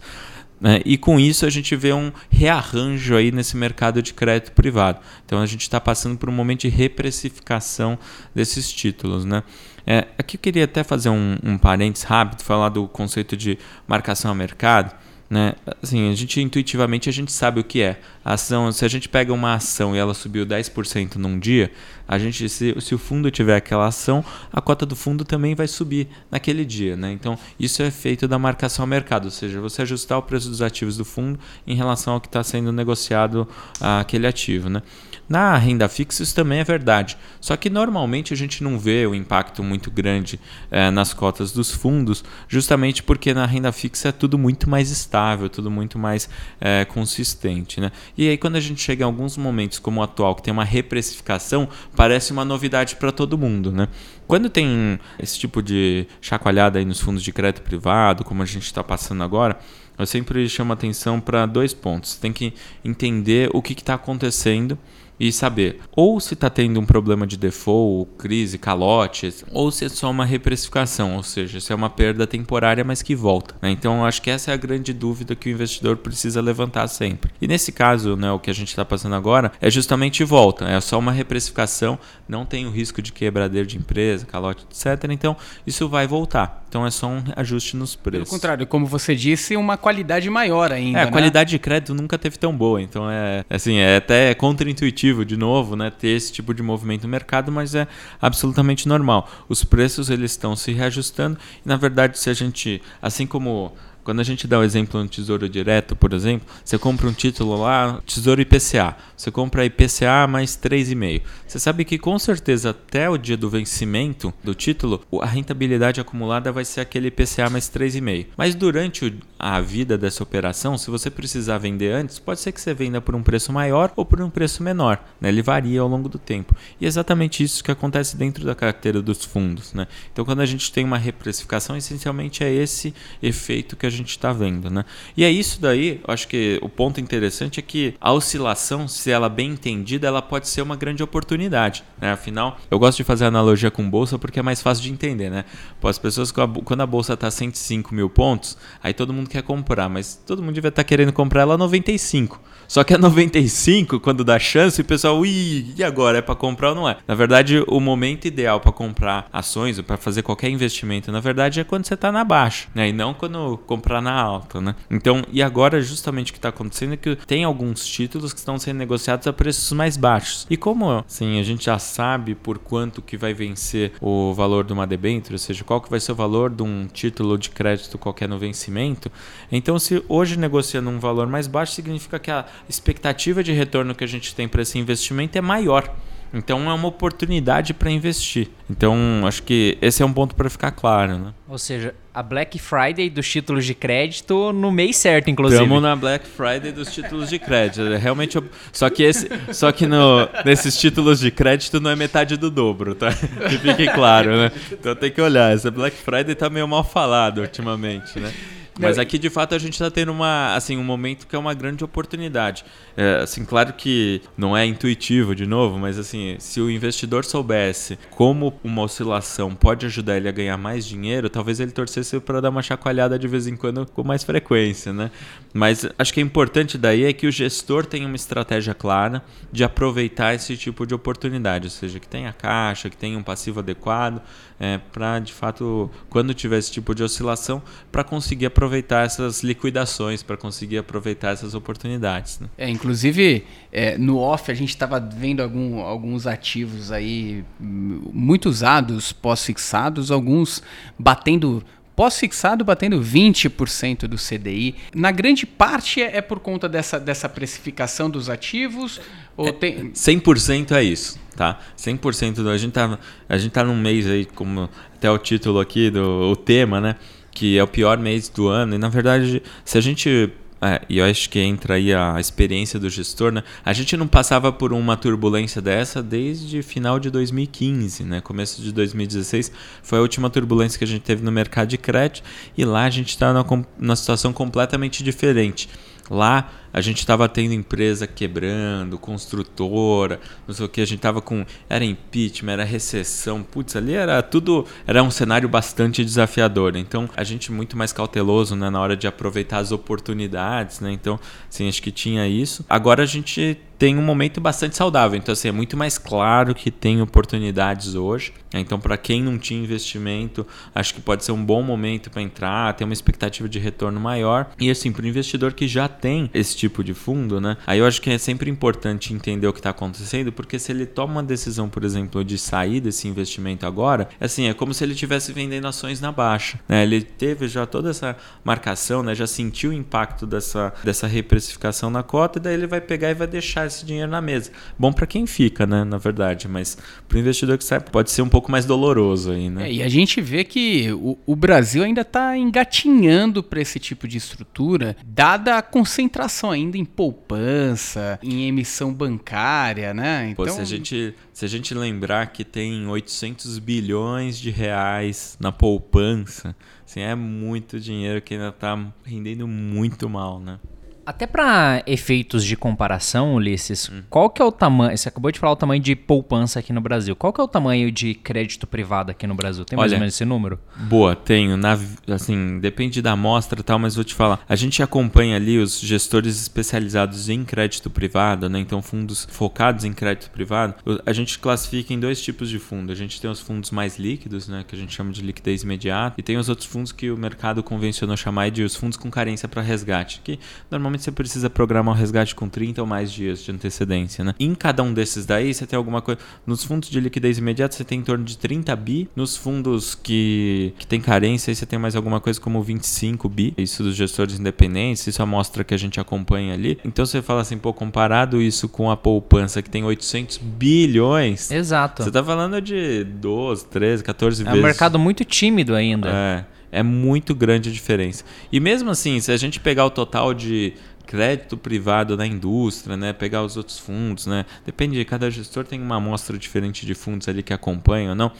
[0.62, 0.80] Né?
[0.86, 5.00] E com isso a gente vê um rearranjo aí nesse mercado de crédito privado.
[5.26, 7.98] Então a gente está passando por um momento de reprecificação
[8.36, 9.26] desses títulos.
[9.26, 9.42] Né?
[9.88, 14.30] É, aqui eu queria até fazer um, um parênteses rápido, falar do conceito de marcação
[14.30, 14.96] a mercado.
[15.32, 15.54] Né?
[15.82, 18.02] Assim, a gente intuitivamente a gente sabe o que é.
[18.24, 21.72] A ação, se a gente pega uma ação e ela subiu 10% num dia,
[22.06, 25.70] a gente se, se o fundo tiver aquela ação, a cota do fundo também vai
[25.70, 27.14] subir naquele dia, né?
[27.14, 30.62] Então, isso é feito da marcação ao mercado, ou seja, você ajustar o preço dos
[30.62, 33.48] ativos do fundo em relação ao que está sendo negociado
[33.80, 34.84] aquele ativo, né?
[35.32, 37.18] Na renda fixa isso também é verdade.
[37.40, 40.38] Só que normalmente a gente não vê o impacto muito grande
[40.70, 45.48] é, nas cotas dos fundos, justamente porque na renda fixa é tudo muito mais estável,
[45.48, 46.28] tudo muito mais
[46.60, 47.80] é, consistente.
[47.80, 47.94] Né?
[48.18, 50.66] E aí quando a gente chega em alguns momentos como o atual, que tem uma
[50.66, 53.72] reprecificação, parece uma novidade para todo mundo.
[53.72, 53.88] Né?
[54.28, 58.66] Quando tem esse tipo de chacoalhada aí nos fundos de crédito privado, como a gente
[58.66, 59.58] está passando agora,
[59.98, 62.18] eu sempre chamo atenção para dois pontos.
[62.18, 64.78] Tem que entender o que está acontecendo
[65.22, 69.90] e saber ou se está tendo um problema de default, crise, calotes, ou se é
[69.90, 73.54] só uma reprecificação, ou seja, se é uma perda temporária, mas que volta.
[73.62, 73.70] Né?
[73.70, 77.32] Então, acho que essa é a grande dúvida que o investidor precisa levantar sempre.
[77.40, 80.82] E nesse caso, né, o que a gente está passando agora é justamente volta, é
[80.82, 85.08] só uma reprecificação, não tem o risco de quebradeiro de empresa, calote, etc.
[85.12, 86.66] Então, isso vai voltar.
[86.68, 88.30] Então, é só um ajuste nos preços.
[88.30, 91.00] Pelo contrário, como você disse, uma qualidade maior ainda.
[91.00, 91.12] É, a né?
[91.12, 92.82] qualidade de crédito nunca teve tão boa.
[92.82, 97.10] Então, é assim, é até contra-intuitivo de novo, né, ter esse tipo de movimento no
[97.10, 97.88] mercado, mas é
[98.22, 99.30] absolutamente normal.
[99.50, 104.20] Os preços eles estão se reajustando e na verdade se a gente, assim como Quando
[104.20, 108.02] a gente dá o exemplo no Tesouro Direto, por exemplo, você compra um título lá,
[108.06, 108.96] Tesouro IPCA.
[109.16, 111.22] Você compra IPCA mais 3,5.
[111.48, 116.52] Você sabe que com certeza até o dia do vencimento do título, a rentabilidade acumulada
[116.52, 118.28] vai ser aquele IPCA mais 3,5.
[118.36, 122.74] Mas durante a vida dessa operação, se você precisar vender antes, pode ser que você
[122.74, 125.04] venda por um preço maior ou por um preço menor.
[125.20, 125.30] Né?
[125.30, 126.56] Ele varia ao longo do tempo.
[126.80, 129.74] E é exatamente isso que acontece dentro da carteira dos fundos.
[129.74, 129.88] Né?
[130.12, 134.34] Então, quando a gente tem uma reprecificação, essencialmente é esse efeito que a gente está
[134.34, 134.70] vendo.
[134.70, 134.86] Né?
[135.16, 139.30] E é isso daí, acho que o ponto interessante é que a oscilação, se ela
[139.30, 141.84] bem entendida, ela pode ser uma grande oportunidade.
[142.00, 142.12] Né?
[142.12, 145.30] Afinal, eu gosto de fazer analogia com bolsa porque é mais fácil de entender.
[145.30, 145.46] Né?
[145.80, 149.90] Pô, as pessoas, quando a bolsa está 105 mil pontos, aí todo mundo quer comprar,
[149.90, 152.42] mas todo mundo devia estar tá querendo comprar ela a 95.
[152.72, 156.20] Só que a 95, quando dá chance, o pessoal, ui, e agora?
[156.20, 156.96] É para comprar ou não é?
[157.06, 161.60] Na verdade, o momento ideal para comprar ações ou para fazer qualquer investimento, na verdade,
[161.60, 162.88] é quando você está na baixa, né?
[162.88, 164.74] E não quando comprar na alta, né?
[164.90, 168.58] Então, e agora, justamente o que está acontecendo é que tem alguns títulos que estão
[168.58, 170.48] sendo negociados a preços mais baixos.
[170.50, 174.72] E como, assim, a gente já sabe por quanto que vai vencer o valor de
[174.72, 177.98] uma debênture, ou seja, qual que vai ser o valor de um título de crédito
[177.98, 179.12] qualquer no vencimento,
[179.52, 184.04] então se hoje negocia num valor mais baixo, significa que a expectativa de retorno que
[184.04, 185.94] a gente tem para esse investimento é maior.
[186.34, 188.50] Então é uma oportunidade para investir.
[188.70, 188.96] Então
[189.26, 191.34] acho que esse é um ponto para ficar claro, né?
[191.48, 195.62] Ou seja, a Black Friday dos títulos de crédito no mês certo, inclusive.
[195.62, 197.82] Estamos na Black Friday dos títulos de crédito.
[197.82, 202.38] É realmente, só que esse, só que no, nesses títulos de crédito não é metade
[202.38, 203.10] do dobro, tá?
[203.50, 204.52] Que fique claro, né?
[204.72, 205.54] Então tem que olhar.
[205.54, 208.32] Essa Black Friday tá meio mal falado ultimamente, né?
[208.80, 211.54] Mas aqui de fato a gente está tendo uma, assim, um momento que é uma
[211.54, 212.64] grande oportunidade.
[212.96, 218.00] É, assim, claro que não é intuitivo de novo, mas assim, se o investidor soubesse
[218.10, 222.50] como uma oscilação pode ajudar ele a ganhar mais dinheiro, talvez ele torcesse para dar
[222.50, 225.12] uma chacoalhada de vez em quando com mais frequência, né?
[225.54, 229.64] Mas acho que é importante daí é que o gestor tenha uma estratégia clara de
[229.64, 234.22] aproveitar esse tipo de oportunidade, ou seja, que tenha caixa, que tenha um passivo adequado,
[234.62, 240.22] é, para de fato, quando tiver esse tipo de oscilação, para conseguir aproveitar essas liquidações,
[240.22, 242.40] para conseguir aproveitar essas oportunidades.
[242.40, 242.48] Né?
[242.60, 249.12] É, inclusive, é, no off a gente estava vendo algum, alguns ativos aí muito usados,
[249.12, 250.62] pós-fixados, alguns
[250.98, 251.64] batendo
[251.96, 254.76] pós-fixado batendo 20% do CDI.
[254.94, 259.00] Na grande parte é, é, por conta dessa, dessa precificação dos ativos?
[259.38, 259.92] Ou é, tem...
[259.92, 261.60] 100% é isso tá?
[261.78, 265.60] 100% do, a gente tá a gente tá num mês aí como até o título
[265.60, 266.96] aqui do o tema, né,
[267.32, 270.32] que é o pior mês do ano e na verdade, se a gente
[270.64, 273.44] é, e eu acho que entra aí a experiência do gestor, né?
[273.66, 278.22] A gente não passava por uma turbulência dessa desde final de 2015, né?
[278.22, 282.24] Começo de 2016 foi a última turbulência que a gente teve no mercado de crédito
[282.56, 285.68] e lá a gente está numa, numa situação completamente diferente.
[286.12, 291.22] Lá a gente estava tendo empresa quebrando, construtora, não sei o que, a gente estava
[291.22, 291.46] com.
[291.70, 294.66] Era impeachment, era recessão, putz, ali era tudo.
[294.86, 296.76] Era um cenário bastante desafiador.
[296.76, 300.92] Então a gente muito mais cauteloso né, na hora de aproveitar as oportunidades, né?
[300.92, 302.66] Então, assim, acho que tinha isso.
[302.70, 305.18] Agora a gente tem um momento bastante saudável.
[305.18, 308.32] Então, assim, é muito mais claro que tem oportunidades hoje.
[308.54, 312.76] Então, para quem não tinha investimento, acho que pode ser um bom momento para entrar,
[312.76, 314.52] ter uma expectativa de retorno maior.
[314.60, 317.58] E, assim, para o investidor que já tem esse tipo de fundo, né?
[317.66, 320.86] Aí eu acho que é sempre importante entender o que está acontecendo, porque se ele
[320.86, 324.94] toma uma decisão, por exemplo, de sair desse investimento agora, assim, é como se ele
[324.94, 326.60] estivesse vendendo ações na baixa.
[326.68, 326.84] Né?
[326.84, 329.16] Ele teve já toda essa marcação, né?
[329.16, 333.14] já sentiu o impacto dessa, dessa reprecificação na cota, e daí ele vai pegar e
[333.14, 334.52] vai deixar esse dinheiro na mesa.
[334.78, 338.22] Bom para quem fica, né, na verdade, mas para o investidor que sai pode ser
[338.22, 339.68] um pouco mais doloroso aí, né?
[339.68, 344.08] É, e a gente vê que o, o Brasil ainda está engatinhando para esse tipo
[344.08, 350.30] de estrutura, dada a concentração ainda em poupança, em emissão bancária, né?
[350.30, 355.38] Então, Pô, se a gente se a gente lembrar que tem 800 bilhões de reais
[355.40, 360.60] na poupança, assim, é muito dinheiro que ainda está rendendo muito mal, né?
[361.06, 364.04] Até para efeitos de comparação, Ulisses, hum.
[364.10, 364.96] qual que é o tamanho?
[364.96, 367.16] Você acabou de falar o tamanho de poupança aqui no Brasil.
[367.16, 369.66] Qual que é o tamanho de crédito privado aqui no Brasil?
[369.66, 370.60] Tem mais Olha, ou menos esse número?
[370.78, 371.58] Boa, tenho.
[371.58, 374.42] Na, assim, depende da amostra e tal, mas vou te falar.
[374.48, 378.60] A gente acompanha ali os gestores especializados em crédito privado, né?
[378.60, 380.76] Então, fundos focados em crédito privado.
[381.06, 382.92] A gente classifica em dois tipos de fundo.
[382.92, 384.64] A gente tem os fundos mais líquidos, né?
[384.68, 386.16] Que a gente chama de liquidez imediata.
[386.20, 389.48] E tem os outros fundos que o mercado convencionou chamar de os fundos com carência
[389.48, 393.42] para resgate, que normalmente normalmente você precisa programar o resgate com 30 ou mais dias
[393.42, 394.34] de antecedência, né?
[394.40, 396.20] Em cada um desses daí, você tem alguma coisa.
[396.46, 399.10] Nos fundos de liquidez imediata, você tem em torno de 30 bi.
[399.16, 403.54] Nos fundos que, que tem carência, aí você tem mais alguma coisa como 25 bi.
[403.58, 406.78] Isso dos gestores independentes, isso é a amostra que a gente acompanha ali.
[406.84, 411.50] Então você fala assim, pô, comparado isso com a poupança que tem 800 bilhões.
[411.52, 412.04] Exato.
[412.04, 414.60] Você tá falando de 12, 13, 14 É vezes.
[414.60, 416.10] um mercado muito tímido ainda.
[416.10, 418.24] É, é muito grande a diferença.
[418.52, 420.74] E mesmo assim, se a gente pegar o total de
[421.06, 425.82] crédito privado da indústria, né, pegar os outros fundos, né, depende de cada gestor tem
[425.82, 428.32] uma amostra diferente de fundos ali que acompanham, não.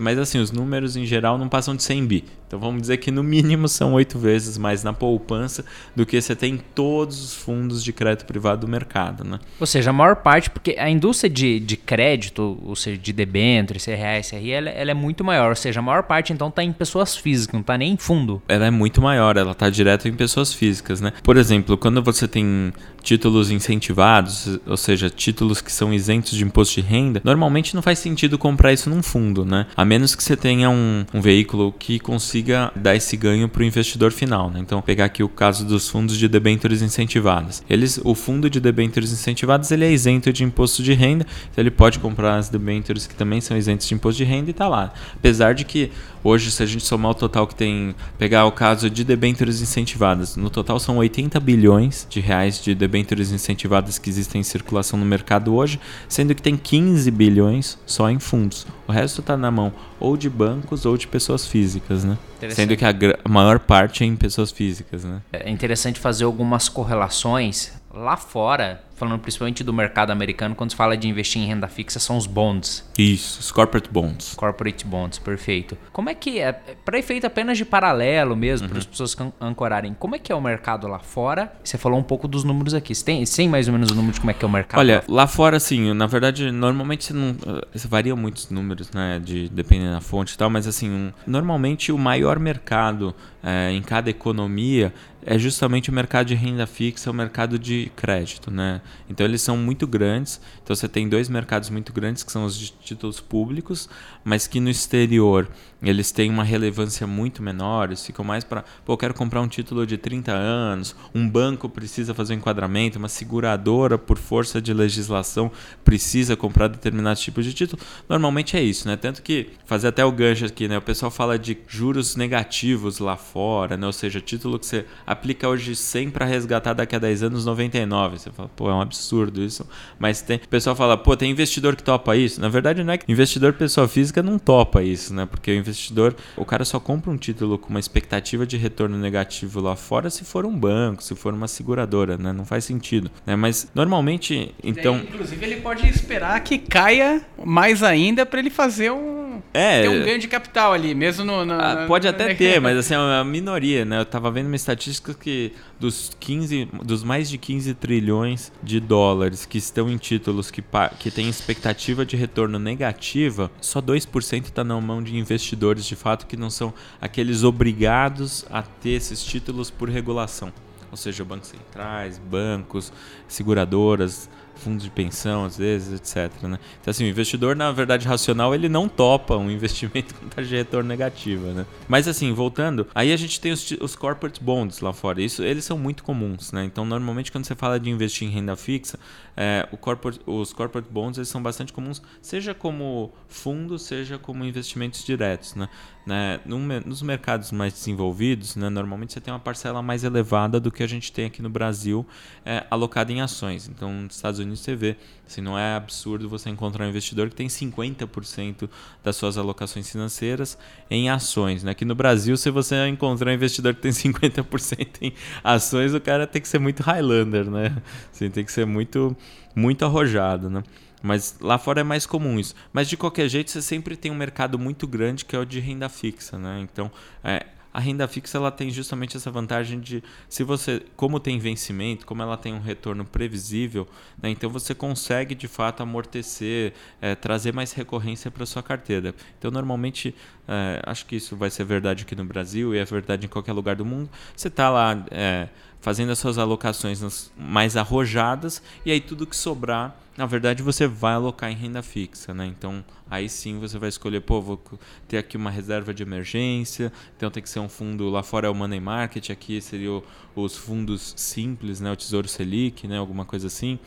[0.00, 2.24] Mas assim, os números em geral não passam de 100 bi.
[2.50, 6.34] Então vamos dizer que no mínimo são oito vezes mais na poupança do que você
[6.34, 9.38] tem em todos os fundos de crédito privado do mercado, né?
[9.60, 13.78] Ou seja, a maior parte, porque a indústria de, de crédito, ou seja, de debênture,
[13.78, 15.50] CRA, SRI, ela, ela é muito maior.
[15.50, 18.42] Ou seja, a maior parte então está em pessoas físicas, não está nem em fundo.
[18.48, 21.12] ela é muito maior, ela está direto em pessoas físicas, né?
[21.22, 26.80] Por exemplo, quando você tem títulos incentivados, ou seja, títulos que são isentos de imposto
[26.80, 29.66] de renda, normalmente não faz sentido comprar isso num fundo, né?
[29.76, 32.39] A menos que você tenha um, um veículo que consiga
[32.74, 34.60] dar esse ganho para o investidor final, né?
[34.60, 37.62] Então, pegar aqui o caso dos fundos de debêntures incentivadas.
[37.68, 41.70] Eles, o fundo de debêntures incentivadas, ele é isento de imposto de renda, então ele
[41.70, 44.92] pode comprar as debêntures que também são isentos de imposto de renda e tá lá.
[45.14, 45.90] Apesar de que
[46.22, 50.36] hoje, se a gente somar o total que tem, pegar o caso de debêntures incentivadas,
[50.36, 55.04] no total são 80 bilhões de reais de debêntures incentivadas que existem em circulação no
[55.04, 58.66] mercado hoje, sendo que tem 15 bilhões só em fundos.
[58.86, 62.18] O resto está na mão ou de bancos ou de pessoas físicas, né?
[62.50, 62.94] Sendo que a,
[63.28, 65.20] maior parte é em pessoas físicas, né?
[65.32, 70.96] É interessante fazer algumas correlações lá fora, falando principalmente do mercado americano, quando se fala
[70.96, 72.88] de investir em renda fixa, são os bonds.
[72.96, 74.34] Isso, os corporate bonds.
[74.36, 75.76] Corporate bonds, perfeito.
[75.92, 76.52] Como é que é?
[76.52, 80.40] Para efeito apenas de paralelo mesmo, para as pessoas ancorarem, como é que é o
[80.40, 81.52] mercado lá fora?
[81.64, 82.94] Você falou um pouco dos números aqui.
[82.94, 84.50] Você tem, você tem mais ou menos o número de como é que é o
[84.50, 84.78] mercado?
[84.78, 87.30] Olha, lá fora, assim, na verdade, normalmente você não.
[87.74, 89.18] eh, Variam muitos números, né?
[89.18, 93.82] De, dependendo da fonte e tal, mas assim, um- normalmente o maior mercado eh, em
[93.82, 98.80] cada economia é justamente o mercado de renda fixa, o mercado de crédito, né?
[99.08, 100.40] Então eles são muito grandes.
[100.62, 103.88] Então você tem dois mercados muito grandes que são os de títulos públicos,
[104.24, 105.48] mas que no exterior
[105.82, 109.48] eles têm uma relevância muito menor, eles ficam mais para, pô, eu quero comprar um
[109.48, 114.74] título de 30 anos, um banco precisa fazer um enquadramento, uma seguradora por força de
[114.74, 115.50] legislação
[115.82, 117.80] precisa comprar determinado tipo de título.
[118.08, 118.96] Normalmente é isso, né?
[118.96, 120.76] Tanto que fazer até o gancho aqui, né?
[120.76, 123.86] O pessoal fala de juros negativos lá fora, né?
[123.86, 128.18] Ou seja, título que você aplica hoje 100 para resgatar daqui a 10 anos 99.
[128.18, 129.66] Você fala, pô, é um absurdo isso.
[129.98, 132.40] Mas tem, o pessoal fala, pô, tem investidor que topa isso.
[132.40, 135.26] Na verdade, não é que investidor pessoa física não topa isso, né?
[135.26, 139.60] Porque o investidor, o cara só compra um título com uma expectativa de retorno negativo
[139.60, 142.32] lá fora se for um banco, se for uma seguradora, né?
[142.32, 143.34] Não faz sentido, né?
[143.34, 148.92] Mas normalmente, então, Daí, inclusive, ele pode esperar que caia mais ainda para ele fazer
[148.92, 149.29] um.
[149.54, 149.82] É.
[149.82, 151.44] ter um ganho de capital ali, mesmo no.
[151.44, 154.00] no- Ah, pode na- até na- ter, mas assim, é uma minoria, né?
[154.00, 159.44] Eu tava vendo uma estatística que dos 15, dos mais de 15 trilhões de dólares
[159.46, 160.62] que estão em títulos que,
[160.98, 166.26] que têm expectativa de retorno negativa, só 2% está na mão de investidores de fato
[166.26, 170.52] que não são aqueles obrigados a ter esses títulos por regulação.
[170.90, 172.92] Ou seja, bancos centrais, bancos,
[173.28, 174.28] seguradoras,
[174.60, 176.42] fundos de pensão, às vezes, etc.
[176.42, 176.58] Né?
[176.80, 180.56] Então, assim, o investidor, na verdade, racional, ele não topa um investimento com taxa de
[180.56, 181.66] retorno negativa, né?
[181.88, 185.20] Mas, assim, voltando, aí a gente tem os, os corporate bonds lá fora.
[185.22, 186.64] Isso, eles são muito comuns, né?
[186.64, 188.98] Então, normalmente, quando você fala de investir em renda fixa,
[189.36, 195.02] é, corporate, os corporate bonds, eles são bastante comuns, seja como fundo, seja como investimentos
[195.02, 195.68] diretos, né?
[196.06, 196.40] Né?
[196.44, 200.86] Nos mercados mais desenvolvidos, né, normalmente você tem uma parcela mais elevada do que a
[200.86, 202.06] gente tem aqui no Brasil
[202.44, 203.68] é, alocada em ações.
[203.68, 207.36] Então, nos Estados Unidos você vê, assim, não é absurdo você encontrar um investidor que
[207.36, 208.68] tem 50%
[209.04, 210.56] das suas alocações financeiras
[210.90, 211.62] em ações.
[211.62, 211.72] Né?
[211.72, 215.12] Aqui no Brasil, se você encontrar um investidor que tem 50% em
[215.44, 217.76] ações, o cara tem que ser muito Highlander, né?
[218.12, 219.16] Assim, tem que ser muito,
[219.54, 220.62] muito arrojado, né?
[221.02, 222.54] Mas lá fora é mais comum isso.
[222.72, 225.60] Mas de qualquer jeito, você sempre tem um mercado muito grande que é o de
[225.60, 226.60] renda fixa, né?
[226.60, 226.90] Então,
[227.24, 232.04] é, a renda fixa ela tem justamente essa vantagem de, se você, como tem vencimento,
[232.04, 233.86] como ela tem um retorno previsível,
[234.20, 234.28] né?
[234.28, 239.14] então você consegue de fato amortecer, é, trazer mais recorrência para sua carteira.
[239.38, 240.14] Então, normalmente,
[240.48, 243.52] é, acho que isso vai ser verdade aqui no Brasil e é verdade em qualquer
[243.52, 244.10] lugar do mundo.
[244.34, 245.48] Você está lá é,
[245.80, 251.14] fazendo as suas alocações mais arrojadas e aí tudo que sobrar, na verdade, você vai
[251.14, 252.44] alocar em renda fixa, né?
[252.44, 254.62] Então, aí sim você vai escolher, pô, vou
[255.08, 258.50] ter aqui uma reserva de emergência, então tem que ser um fundo, lá fora é
[258.50, 260.02] o money market, aqui seria
[260.36, 261.90] os fundos simples, né?
[261.90, 262.98] O Tesouro Selic, né?
[262.98, 263.78] Alguma coisa assim.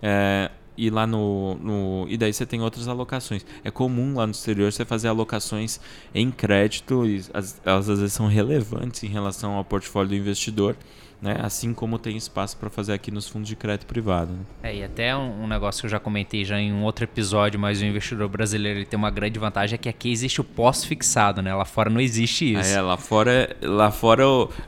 [0.00, 3.44] É, e lá no, no, E daí você tem outras alocações.
[3.64, 5.80] É comum lá no exterior você fazer alocações
[6.14, 10.76] em crédito, e as, elas às vezes são relevantes em relação ao portfólio do investidor.
[11.20, 11.36] Né?
[11.40, 14.32] Assim como tem espaço para fazer aqui nos fundos de crédito privado.
[14.32, 14.38] Né?
[14.62, 17.60] É, e até um, um, negócio que eu já comentei já em um outro episódio,
[17.60, 21.42] mas o investidor brasileiro ele tem uma grande vantagem é que aqui existe o pós-fixado,
[21.42, 21.54] né?
[21.54, 22.74] Lá fora não existe isso.
[22.74, 24.22] É, lá fora, lá fora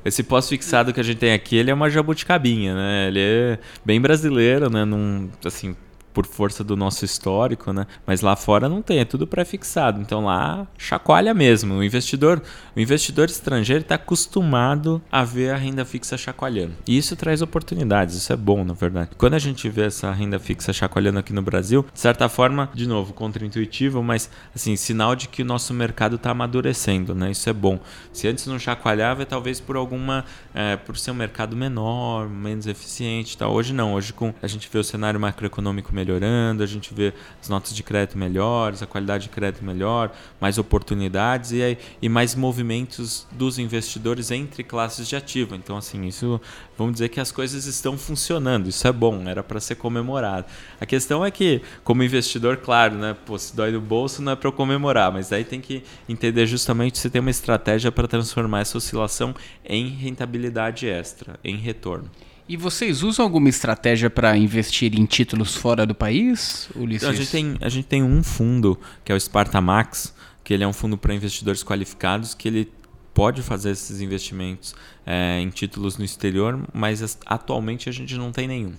[0.04, 3.08] esse pós-fixado que a gente tem aqui, ele é uma jabuticabinha, né?
[3.08, 4.84] Ele é bem brasileiro, né?
[4.84, 5.74] Num, assim,
[6.12, 7.86] por força do nosso histórico, né?
[8.06, 10.00] Mas lá fora não tem, é tudo pré-fixado.
[10.00, 11.74] Então lá chacoalha mesmo.
[11.74, 12.42] O investidor,
[12.76, 16.74] o investidor estrangeiro está acostumado a ver a renda fixa chacoalhando.
[16.86, 19.10] E isso traz oportunidades, isso é bom, na verdade.
[19.16, 22.86] Quando a gente vê essa renda fixa chacoalhando aqui no Brasil, de certa forma, de
[22.86, 27.30] novo, contra-intuitivo, mas assim, sinal de que o nosso mercado está amadurecendo, né?
[27.30, 27.78] Isso é bom.
[28.12, 32.66] Se antes não chacoalhava, é talvez por alguma, é, por ser um mercado menor, menos
[32.66, 33.52] eficiente, tal.
[33.52, 33.94] Hoje não.
[33.94, 37.82] Hoje com a gente vê o cenário macroeconômico melhorando, a gente vê as notas de
[37.82, 44.30] crédito melhores, a qualidade de crédito melhor, mais oportunidades e, e mais movimentos dos investidores
[44.30, 45.54] entre classes de ativo.
[45.54, 46.40] Então, assim, isso
[46.76, 48.68] vamos dizer que as coisas estão funcionando.
[48.68, 50.46] Isso é bom, era para ser comemorado.
[50.80, 54.36] A questão é que, como investidor, claro, né, pô, se dói no bolso não é
[54.36, 58.78] para comemorar, mas aí tem que entender justamente se tem uma estratégia para transformar essa
[58.78, 59.34] oscilação
[59.64, 62.10] em rentabilidade extra, em retorno.
[62.48, 67.08] E vocês usam alguma estratégia para investir em títulos fora do país, Ulisses?
[67.08, 70.66] A, gente tem, a gente tem um fundo, que é o Spartamax, que ele é
[70.66, 72.72] um fundo para investidores qualificados, que ele
[73.14, 74.74] pode fazer esses investimentos
[75.06, 78.72] é, em títulos no exterior, mas atualmente a gente não tem nenhum.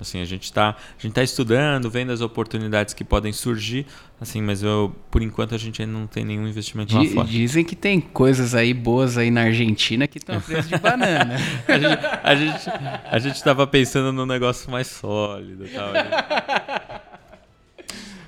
[0.00, 0.76] Assim, a gente está
[1.12, 3.86] tá estudando, vendo as oportunidades que podem surgir,
[4.20, 7.28] assim, mas eu, por enquanto a gente ainda não tem nenhum investimento lá fora.
[7.28, 11.36] Dizem que tem coisas aí boas aí na Argentina que estão a preço de banana.
[11.68, 12.70] a, gente, a, gente,
[13.10, 15.92] a gente estava pensando num negócio mais sólido tal.
[15.92, 16.10] Né?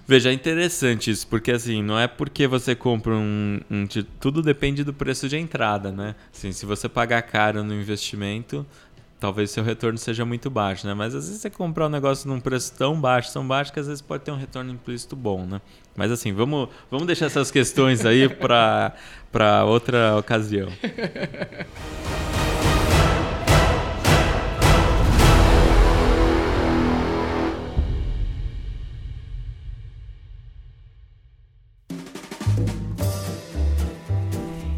[0.06, 3.86] Veja, é interessante isso, porque assim, não é porque você compra um, um,
[4.20, 6.14] Tudo depende do preço de entrada, né?
[6.30, 8.66] Assim, se você pagar caro no investimento,
[9.22, 10.94] talvez seu retorno seja muito baixo, né?
[10.94, 13.86] Mas às vezes você comprar um negócio num preço tão baixo, tão baixo, que às
[13.86, 15.60] vezes pode ter um retorno implícito bom, né?
[15.94, 20.68] Mas assim, vamos, vamos deixar essas questões aí para outra ocasião.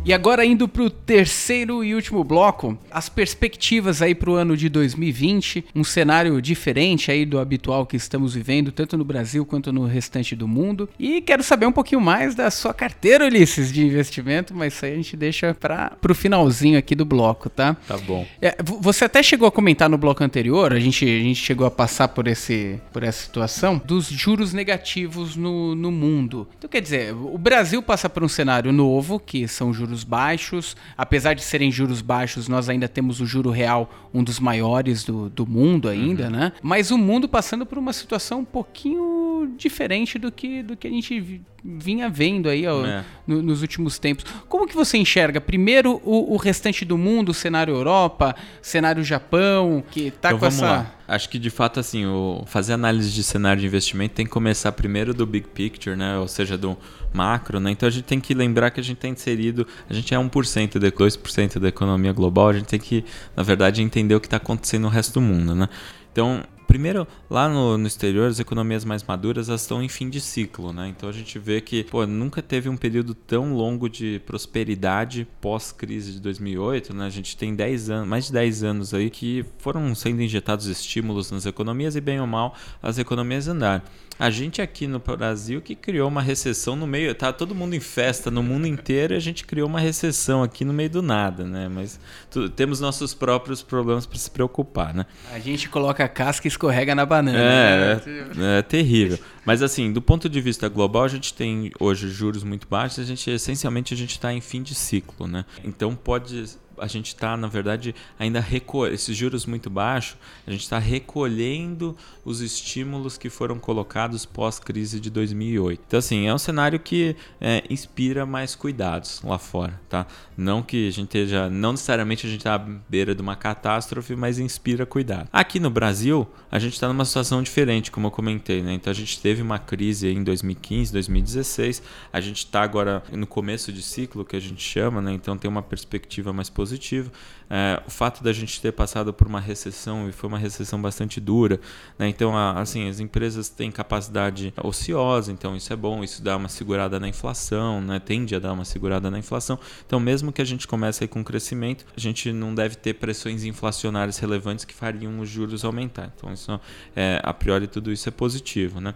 [0.06, 4.54] E agora indo para o terceiro e último bloco, as perspectivas aí para o ano
[4.54, 9.72] de 2020, um cenário diferente aí do habitual que estamos vivendo, tanto no Brasil quanto
[9.72, 10.90] no restante do mundo.
[10.98, 14.92] E quero saber um pouquinho mais da sua carteira, Ulisses, de investimento, mas isso aí
[14.92, 17.74] a gente deixa para o finalzinho aqui do bloco, tá?
[17.88, 18.26] Tá bom.
[18.42, 21.70] É, você até chegou a comentar no bloco anterior, a gente, a gente chegou a
[21.70, 26.46] passar por, esse, por essa situação, dos juros negativos no, no mundo.
[26.58, 30.76] Então, quer dizer, o Brasil passa por um cenário novo, que são juros juros baixos.
[30.98, 35.30] Apesar de serem juros baixos, nós ainda temos o juro real, um dos maiores do,
[35.30, 36.30] do mundo ainda, uhum.
[36.30, 36.52] né?
[36.60, 40.90] Mas o mundo passando por uma situação um pouquinho diferente do que, do que a
[40.90, 43.02] gente vinha vendo aí ó, é.
[43.26, 44.26] no, nos últimos tempos.
[44.48, 49.82] Como que você enxerga primeiro o, o, restante do mundo, o cenário Europa, cenário Japão,
[49.90, 50.66] que tá então, com essa...
[50.66, 50.94] Lá.
[51.08, 54.72] Acho que de fato assim, o fazer análise de cenário de investimento tem que começar
[54.72, 56.18] primeiro do big picture, né?
[56.18, 56.76] Ou seja, do
[57.12, 57.70] macro, né?
[57.70, 60.78] Então a gente tem que lembrar que a gente está inserido, a gente é 1%
[60.78, 63.04] de 2% da economia global, a gente tem que,
[63.36, 65.68] na verdade, entender o que está acontecendo no resto do mundo, né?
[66.10, 70.20] Então, Primeiro, lá no, no, exterior, as economias mais maduras elas estão em fim de
[70.20, 70.88] ciclo, né?
[70.88, 76.12] Então a gente vê que pô, nunca teve um período tão longo de prosperidade pós-crise
[76.12, 77.06] de 2008, né?
[77.06, 81.30] A gente tem 10 anos, mais de 10 anos aí que foram sendo injetados estímulos
[81.30, 83.82] nas economias e bem ou mal as economias andaram.
[84.18, 87.80] A gente aqui no Brasil que criou uma recessão no meio, tá todo mundo em
[87.80, 91.44] festa no mundo inteiro e a gente criou uma recessão aqui no meio do nada,
[91.44, 91.68] né?
[91.68, 91.98] Mas
[92.30, 95.04] tu, temos nossos próprios problemas para se preocupar, né?
[95.32, 97.38] A gente coloca a casca e escorrega na banana.
[97.38, 98.56] É, né?
[98.56, 99.18] é, é, terrível.
[99.44, 103.04] Mas assim, do ponto de vista global, a gente tem hoje juros muito baixos, a
[103.04, 105.44] gente essencialmente a gente está em fim de ciclo, né?
[105.64, 110.16] Então pode a gente está, na verdade, ainda recolhendo esses juros muito baixos,
[110.46, 115.82] a gente está recolhendo os estímulos que foram colocados pós-crise de 2008.
[115.86, 120.06] Então, assim, é um cenário que é, inspira mais cuidados lá fora, tá?
[120.36, 124.16] Não que a gente esteja, não necessariamente a gente está à beira de uma catástrofe,
[124.16, 125.28] mas inspira cuidado.
[125.32, 128.74] Aqui no Brasil, a gente está numa situação diferente, como eu comentei, né?
[128.74, 133.72] Então, a gente teve uma crise em 2015, 2016, a gente está agora no começo
[133.72, 135.12] de ciclo, que a gente chama, né?
[135.12, 137.10] Então, tem uma perspectiva mais positiva positivo.
[137.50, 141.20] É, o fato da gente ter passado por uma recessão e foi uma recessão bastante
[141.20, 141.60] dura,
[141.98, 142.08] né?
[142.08, 146.48] então a, assim as empresas têm capacidade ociosa, então isso é bom, isso dá uma
[146.48, 148.00] segurada na inflação, né?
[148.00, 149.58] tende a dar uma segurada na inflação.
[149.86, 154.16] Então mesmo que a gente comece com crescimento, a gente não deve ter pressões inflacionárias
[154.16, 156.10] relevantes que fariam os juros aumentar.
[156.16, 156.58] Então isso
[156.96, 158.94] é, a priori tudo isso é positivo, né?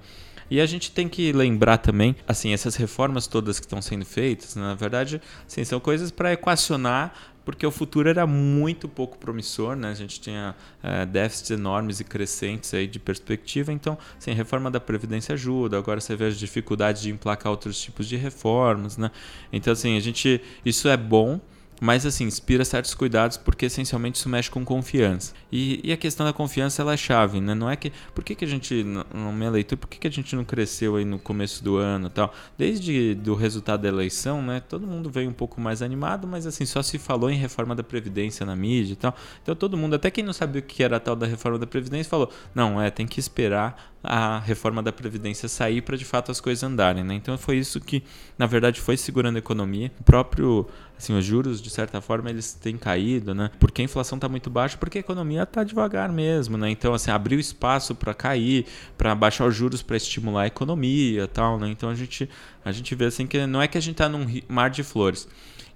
[0.50, 4.56] E a gente tem que lembrar também, assim, essas reformas todas que estão sendo feitas,
[4.56, 7.12] na verdade, assim, são coisas para equacionar
[7.49, 9.88] porque o futuro era muito pouco promissor, né?
[9.88, 14.70] A gente tinha é, déficits enormes e crescentes aí de perspectiva, então, assim, a reforma
[14.70, 19.11] da Previdência ajuda, agora você vê as dificuldades de emplacar outros tipos de reformas, né?
[19.51, 21.40] Então, assim, a gente, isso é bom,
[21.81, 25.33] mas assim, inspira certos cuidados porque essencialmente isso mexe com confiança.
[25.51, 27.55] E, e a questão da confiança ela é chave, né?
[27.55, 27.93] Não é que.
[28.14, 30.97] Por que, que a gente, na minha leitura, por que, que a gente não cresceu
[30.97, 32.33] aí no começo do ano tal?
[32.57, 34.61] Desde do resultado da eleição, né?
[34.61, 37.83] Todo mundo veio um pouco mais animado, mas assim, só se falou em reforma da
[37.83, 39.14] Previdência na mídia e tal.
[39.43, 41.66] Então todo mundo, até quem não sabia o que era a tal da reforma da
[41.66, 46.31] Previdência, falou: não, é, tem que esperar a reforma da Previdência sair para de fato
[46.31, 47.14] as coisas andarem, né?
[47.14, 48.03] Então foi isso que,
[48.37, 49.93] na verdade, foi segurando a economia.
[50.01, 50.66] O próprio
[50.99, 53.51] assim, os juros, de certa forma, eles têm caído, né?
[53.59, 56.68] Porque a inflação está muito baixa, porque a economia está devagar mesmo, né?
[56.68, 61.59] Então, assim, abriu espaço para cair, para baixar os juros para estimular a economia tal,
[61.59, 61.68] né?
[61.68, 62.28] Então a gente,
[62.64, 65.28] a gente vê assim que não é que a gente está num mar de flores.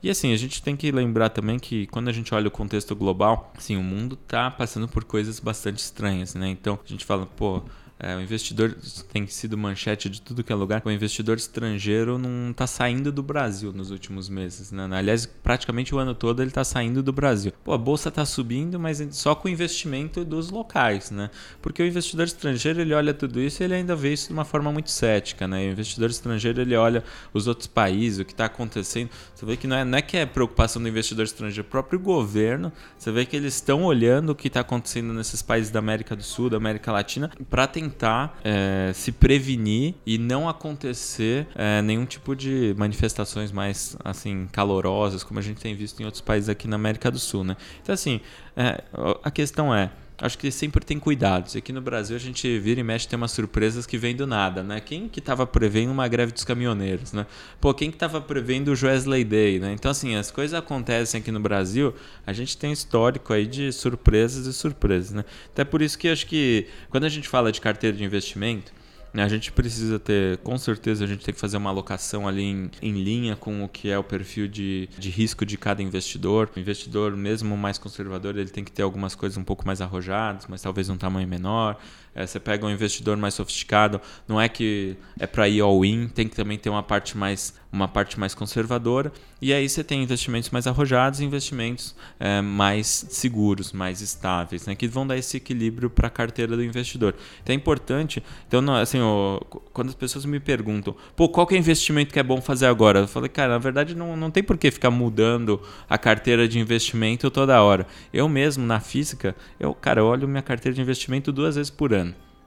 [0.03, 2.95] E assim, a gente tem que lembrar também que quando a gente olha o contexto
[2.97, 6.49] global, assim, o mundo está passando por coisas bastante estranhas, né?
[6.49, 7.63] Então a gente fala, pô,
[8.03, 8.77] é, o investidor
[9.13, 10.83] tem sido manchete de tudo que é lugar.
[10.85, 14.73] O investidor estrangeiro não está saindo do Brasil nos últimos meses.
[14.73, 14.89] Né?
[14.91, 17.53] Aliás, praticamente o ano todo ele está saindo do Brasil.
[17.63, 21.31] Pô, a bolsa está subindo, mas só com o investimento dos locais, né?
[21.61, 24.45] Porque o investidor estrangeiro ele olha tudo isso e ele ainda vê isso de uma
[24.45, 25.69] forma muito cética, né?
[25.69, 29.11] O investidor estrangeiro ele olha os outros países, o que está acontecendo.
[29.33, 32.01] Você vê que não é, não é que é preocupação do investidor estrangeiro, o próprio
[32.01, 32.73] governo.
[32.99, 36.25] Você vê que eles estão olhando o que está acontecendo nesses países da América do
[36.25, 42.07] Sul, da América Latina, para tentar tentar é, se prevenir e não acontecer é, nenhum
[42.07, 46.67] tipo de manifestações mais assim calorosas como a gente tem visto em outros países aqui
[46.67, 47.57] na América do Sul, né?
[47.83, 48.21] Então assim,
[48.57, 48.83] é,
[49.23, 49.91] a questão é
[50.23, 51.57] acho que sempre tem cuidados.
[51.57, 54.63] Aqui no Brasil a gente vira e mexe tem umas surpresas que vêm do nada,
[54.63, 54.81] né?
[54.81, 57.27] Quem que estava prevendo uma greve dos caminhoneiros, né?
[57.61, 59.73] Pô, quem que estava prevendo o Wesley Day, né?
[59.73, 61.93] Então assim, as coisas acontecem aqui no Brasil,
[62.25, 65.25] a gente tem histórico aí de surpresas e surpresas, né?
[65.53, 68.73] Então é por isso que acho que quando a gente fala de carteira de investimento,
[69.21, 72.71] a gente precisa ter, com certeza, a gente tem que fazer uma alocação ali em,
[72.81, 76.51] em linha com o que é o perfil de, de risco de cada investidor.
[76.57, 80.47] O investidor, mesmo mais conservador, ele tem que ter algumas coisas um pouco mais arrojadas,
[80.49, 81.79] mas talvez um tamanho menor.
[82.15, 86.29] É, você pega um investidor mais sofisticado, não é que é para ir all-in, tem
[86.29, 89.11] que também ter uma parte mais uma parte mais conservadora.
[89.41, 94.75] E aí você tem investimentos mais arrojados e investimentos é, mais seguros, mais estáveis, né,
[94.75, 97.15] que vão dar esse equilíbrio para a carteira do investidor.
[97.43, 98.23] Então é importante.
[98.47, 99.41] Então, assim, ó,
[99.73, 102.67] quando as pessoas me perguntam, pô, qual que é o investimento que é bom fazer
[102.67, 103.01] agora?
[103.01, 106.59] Eu falei, cara, na verdade não, não tem por que ficar mudando a carteira de
[106.61, 107.87] investimento toda hora.
[108.13, 111.95] Eu mesmo, na física, eu, cara, eu olho minha carteira de investimento duas vezes por
[111.95, 112.02] ano.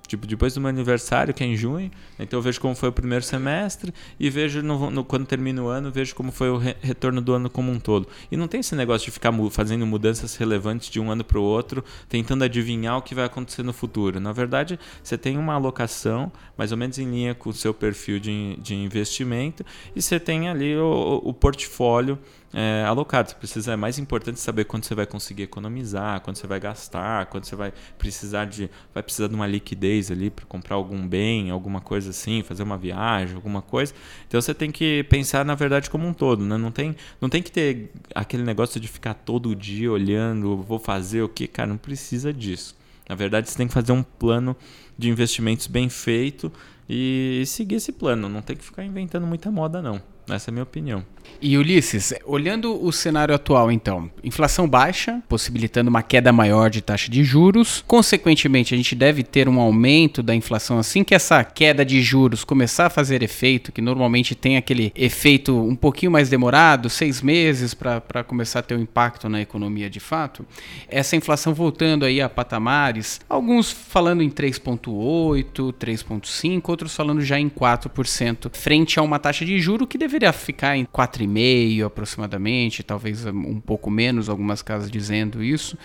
[0.07, 2.91] Tipo, depois do meu aniversário, que é em junho, então eu vejo como foi o
[2.91, 6.75] primeiro semestre e vejo no, no, quando termina o ano, vejo como foi o re,
[6.81, 8.07] retorno do ano como um todo.
[8.31, 11.39] E não tem esse negócio de ficar mu fazendo mudanças relevantes de um ano para
[11.39, 14.19] o outro, tentando adivinhar o que vai acontecer no futuro.
[14.19, 18.19] Na verdade, você tem uma alocação mais ou menos em linha com o seu perfil
[18.19, 22.19] de, de investimento e você tem ali o, o portfólio
[22.55, 23.29] é, alocado.
[23.29, 27.25] Você precisa, é mais importante saber quando você vai conseguir economizar, quando você vai gastar,
[27.25, 31.49] quando você vai precisar de, vai precisar de uma liquidez ali para comprar algum bem,
[31.49, 33.93] alguma coisa assim, fazer uma viagem, alguma coisa.
[34.27, 36.57] Então você tem que pensar na verdade como um todo, né?
[36.57, 41.21] Não tem, não tem que ter aquele negócio de ficar todo dia olhando, vou fazer
[41.21, 42.75] o que, cara, não precisa disso.
[43.07, 44.55] Na verdade, você tem que fazer um plano
[44.97, 46.51] de investimentos bem feito
[46.89, 48.27] e seguir esse plano.
[48.27, 50.01] Não tem que ficar inventando muita moda, não.
[50.27, 51.05] Essa é a minha opinião.
[51.41, 57.11] E Ulisses, olhando o cenário atual, então, inflação baixa, possibilitando uma queda maior de taxa
[57.11, 57.83] de juros.
[57.85, 62.43] Consequentemente, a gente deve ter um aumento da inflação assim que essa queda de juros
[62.43, 67.73] começar a fazer efeito, que normalmente tem aquele efeito um pouquinho mais demorado, seis meses
[67.73, 70.45] para começar a ter um impacto na economia de fato.
[70.87, 77.49] Essa inflação voltando aí a patamares, alguns falando em 3,8, 3,5, outros falando já em
[77.49, 83.25] 4%, frente a uma taxa de juro que deveria ficar em 4 4,5 aproximadamente, talvez
[83.25, 85.77] um pouco menos, algumas casas dizendo isso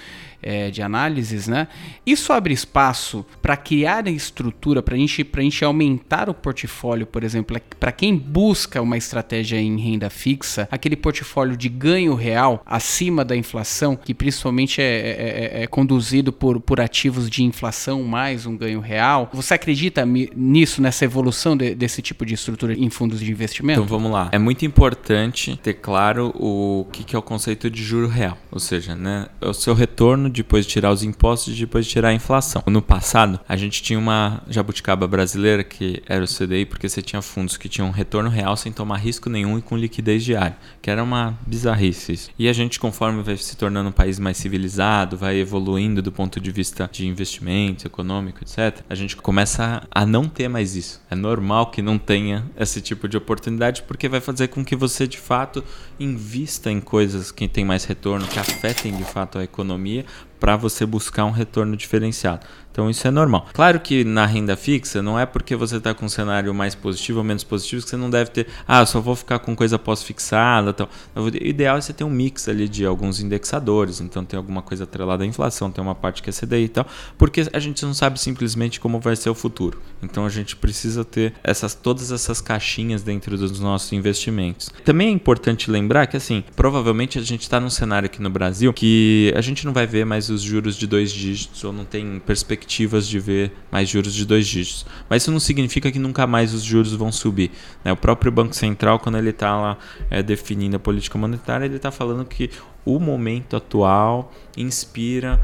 [0.42, 1.68] é, de análises, né?
[2.06, 7.24] Isso abre espaço para criar a estrutura, para gente, a gente aumentar o portfólio, por
[7.24, 12.62] exemplo, é para quem busca uma estratégia em renda fixa, aquele portfólio de ganho real
[12.66, 18.02] acima da inflação, que principalmente é, é, é, é conduzido por, por ativos de inflação
[18.02, 19.30] mais um ganho real.
[19.32, 23.80] Você acredita nisso, nessa evolução de, desse tipo de estrutura em fundos de investimento?
[23.80, 24.28] Então vamos lá.
[24.32, 28.60] É muito importante ter claro o que, que é o conceito de juro real, ou
[28.60, 32.08] seja, né, é o seu retorno depois de tirar os impostos e depois de tirar
[32.08, 32.62] a inflação.
[32.66, 37.22] No passado, a gente tinha uma jabuticaba brasileira que era o CDI, porque você tinha
[37.22, 41.02] fundos que tinham retorno real sem tomar risco nenhum e com liquidez diária, que era
[41.02, 42.30] uma bizarrice isso.
[42.38, 46.40] E a gente, conforme vai se tornando um país mais civilizado, vai evoluindo do ponto
[46.40, 51.00] de vista de investimento, econômico, etc., a gente começa a não ter mais isso.
[51.10, 55.06] É normal que não tenha esse tipo de oportunidade, porque vai fazer com que você,
[55.06, 55.64] de fato,
[55.98, 60.04] invista em coisas que têm mais retorno, que afetem de fato a economia,
[60.38, 62.46] para você buscar um retorno diferenciado.
[62.72, 63.46] Então isso é normal.
[63.52, 67.18] Claro que na renda fixa não é porque você está com um cenário mais positivo
[67.18, 70.72] ou menos positivo que você não deve ter, ah, só vou ficar com coisa pós-fixada.
[70.72, 70.88] Tal.
[71.16, 74.00] O ideal é você ter um mix ali de alguns indexadores.
[74.00, 76.86] Então tem alguma coisa atrelada à inflação, tem uma parte que é CDI e tal,
[77.18, 79.80] porque a gente não sabe simplesmente como vai ser o futuro.
[80.02, 84.70] Então a gente precisa ter essas todas essas caixinhas dentro dos nossos investimentos.
[84.84, 88.72] Também é importante lembrar que assim, provavelmente a gente está num cenário aqui no Brasil
[88.72, 92.20] que a gente não vai ver mais os juros de dois dígitos ou não tem
[92.20, 94.86] perspectiva perspectivas de ver mais juros de dois dígitos.
[95.08, 97.50] Mas isso não significa que nunca mais os juros vão subir.
[97.84, 97.92] Né?
[97.92, 101.90] O próprio Banco Central, quando ele está lá é, definindo a política monetária, ele está
[101.90, 102.50] falando que
[102.84, 105.40] o momento atual inspira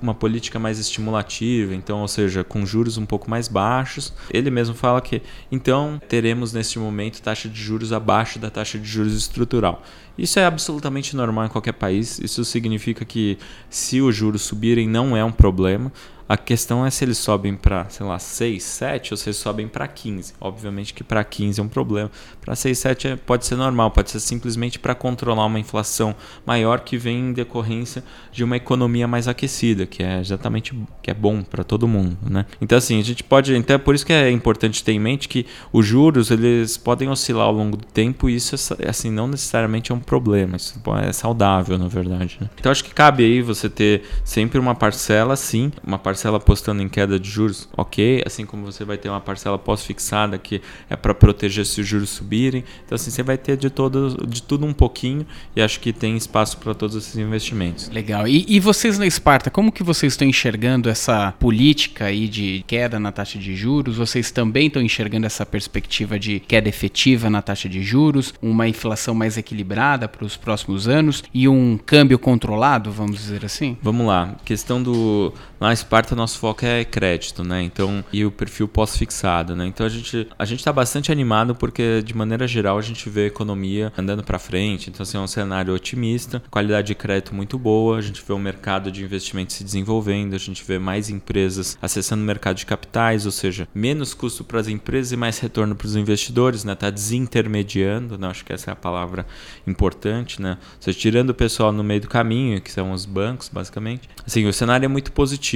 [0.00, 4.12] uma política mais estimulativa, então, ou seja, com juros um pouco mais baixos.
[4.30, 8.86] Ele mesmo fala que então teremos neste momento taxa de juros abaixo da taxa de
[8.86, 9.82] juros estrutural.
[10.16, 12.18] Isso é absolutamente normal em qualquer país.
[12.18, 13.38] Isso significa que
[13.68, 15.90] se os juros subirem não é um problema.
[16.30, 19.66] A questão é se eles sobem para, sei lá, 6, 7 ou se eles sobem
[19.66, 20.34] para 15.
[20.40, 22.08] Obviamente que para 15 é um problema.
[22.40, 26.14] Para 6, 7 é, pode ser normal, pode ser simplesmente para controlar uma inflação
[26.46, 31.14] maior que vem em decorrência de uma economia mais aquecida, que é exatamente que é
[31.14, 32.46] bom para todo mundo, né?
[32.60, 35.28] Então assim, a gente pode, então é por isso que é importante ter em mente
[35.28, 39.26] que os juros eles podem oscilar ao longo do tempo e isso é, assim não
[39.26, 42.38] necessariamente é um problema, isso é saudável, na verdade.
[42.40, 42.48] Né?
[42.58, 46.88] Então acho que cabe aí você ter sempre uma parcela, sim, uma parcela apostando em
[46.88, 48.22] queda de juros, ok.
[48.26, 52.10] Assim como você vai ter uma parcela pós-fixada que é para proteger se os juros
[52.10, 52.64] subirem.
[52.84, 56.16] Então, assim, você vai ter de, todo, de tudo um pouquinho e acho que tem
[56.16, 57.88] espaço para todos esses investimentos.
[57.90, 58.19] Legal.
[58.26, 62.98] E, e, vocês na Esparta, como que vocês estão enxergando essa política aí de queda
[62.98, 63.96] na taxa de juros?
[63.96, 69.14] Vocês também estão enxergando essa perspectiva de queda efetiva na taxa de juros, uma inflação
[69.14, 73.76] mais equilibrada para os próximos anos e um câmbio controlado, vamos dizer assim?
[73.82, 74.34] Vamos lá.
[74.44, 75.32] Questão do.
[75.60, 77.62] Na Esparta nosso foco é crédito, né?
[77.62, 79.66] Então, e o perfil pós-fixado, né?
[79.66, 83.24] Então a gente a gente está bastante animado porque de maneira geral a gente vê
[83.24, 84.88] a economia andando para frente.
[84.88, 88.38] Então assim, é um cenário otimista, qualidade de crédito muito boa, a gente vê o
[88.38, 93.26] mercado de investimento se desenvolvendo, a gente vê mais empresas acessando o mercado de capitais,
[93.26, 96.74] ou seja, menos custo para as empresas e mais retorno para os investidores, né?
[96.74, 98.28] Tá desintermediando, né?
[98.28, 99.26] Acho que essa é a palavra
[99.66, 100.56] importante, né?
[100.76, 104.08] Ou seja, tirando o pessoal no meio do caminho, que são os bancos, basicamente.
[104.26, 105.49] Assim, o cenário é muito positivo.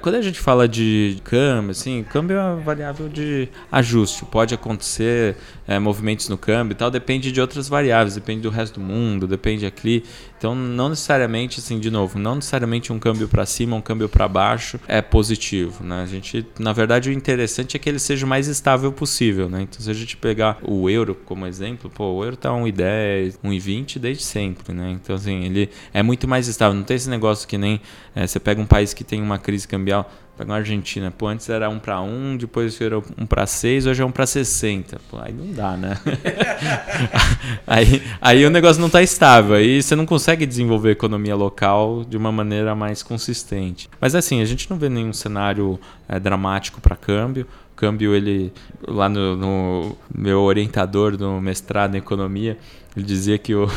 [0.00, 4.24] Quando a gente fala de câmbio, assim, câmbio é uma variável de ajuste.
[4.24, 5.36] Pode acontecer
[5.66, 9.26] é, movimentos no câmbio e tal, depende de outras variáveis, depende do resto do mundo,
[9.26, 10.04] depende aqui.
[10.38, 14.28] Então, não necessariamente, assim, de novo, não necessariamente um câmbio para cima, um câmbio para
[14.28, 16.02] baixo é positivo, né?
[16.02, 19.62] A gente, na verdade, o interessante é que ele seja o mais estável possível, né?
[19.62, 23.98] Então, se a gente pegar o euro como exemplo, pô, o euro tá 1,10, 1,20
[23.98, 24.90] desde sempre, né?
[24.90, 26.76] Então, assim, ele é muito mais estável.
[26.76, 27.80] Não tem esse negócio que nem
[28.14, 31.48] é, você pega um país que tem uma crise cambial Pega uma Argentina, pô, antes
[31.48, 35.00] era 1 para 1, depois era 1 para 6, hoje é 1 para 60.
[35.10, 35.98] Pô, aí não dá, né?
[37.66, 42.04] aí, aí o negócio não está estável, aí você não consegue desenvolver a economia local
[42.04, 43.88] de uma maneira mais consistente.
[43.98, 47.46] Mas assim, a gente não vê nenhum cenário é, dramático para câmbio.
[47.74, 48.52] câmbio, ele
[48.86, 52.58] lá no, no meu orientador no mestrado em economia,
[52.94, 53.70] ele dizia que o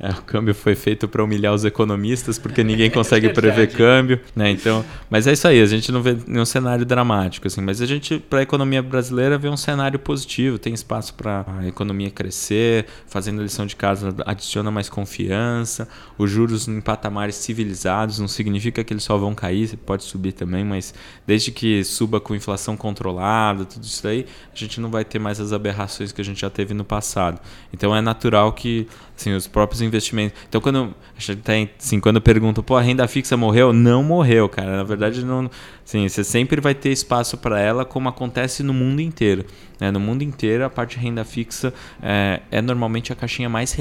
[0.00, 4.20] é, o câmbio foi feito para humilhar os economistas, porque ninguém consegue é prever câmbio,
[4.34, 4.50] né?
[4.50, 7.86] Então, mas é isso aí, a gente não vê nenhum cenário dramático assim, mas a
[7.86, 12.86] gente para a economia brasileira vê um cenário positivo, tem espaço para a economia crescer,
[13.06, 18.84] fazendo a lição de casa adiciona mais confiança, os juros em patamares civilizados, não significa
[18.84, 20.94] que eles só vão cair, pode subir também, mas
[21.26, 25.40] desde que suba com inflação controlada, tudo isso aí, a gente não vai ter mais
[25.40, 27.40] as aberrações que a gente já teve no passado.
[27.72, 28.86] Então é natural que
[29.16, 30.38] assim, os próprios investimentos.
[30.48, 30.94] Então, quando
[31.42, 33.72] tem, assim, quando perguntam, pô, a renda fixa morreu?
[33.72, 34.76] Não morreu, cara.
[34.76, 35.50] Na verdade, não,
[35.84, 39.44] assim, você sempre vai ter espaço para ela, como acontece no mundo inteiro.
[39.80, 39.90] Né?
[39.90, 41.72] No mundo inteiro, a parte de renda fixa
[42.02, 43.76] é, é normalmente a caixinha mais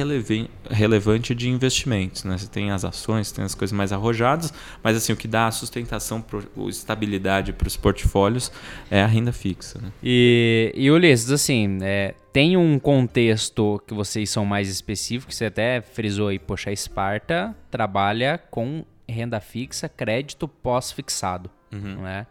[0.69, 2.23] relevante de investimentos.
[2.23, 2.37] Né?
[2.37, 5.51] Você tem as ações, tem as coisas mais arrojadas, mas assim, o que dá a
[5.51, 8.51] sustentação, pro, estabilidade para os portfólios
[8.89, 9.79] é a renda fixa.
[9.81, 9.91] Né?
[10.03, 15.81] E, e Ulisses, assim, é, tem um contexto que vocês são mais específicos, você até
[15.81, 21.95] frisou aí, poxa, a Esparta trabalha com renda fixa, crédito pós-fixado, uhum.
[21.95, 22.27] não é?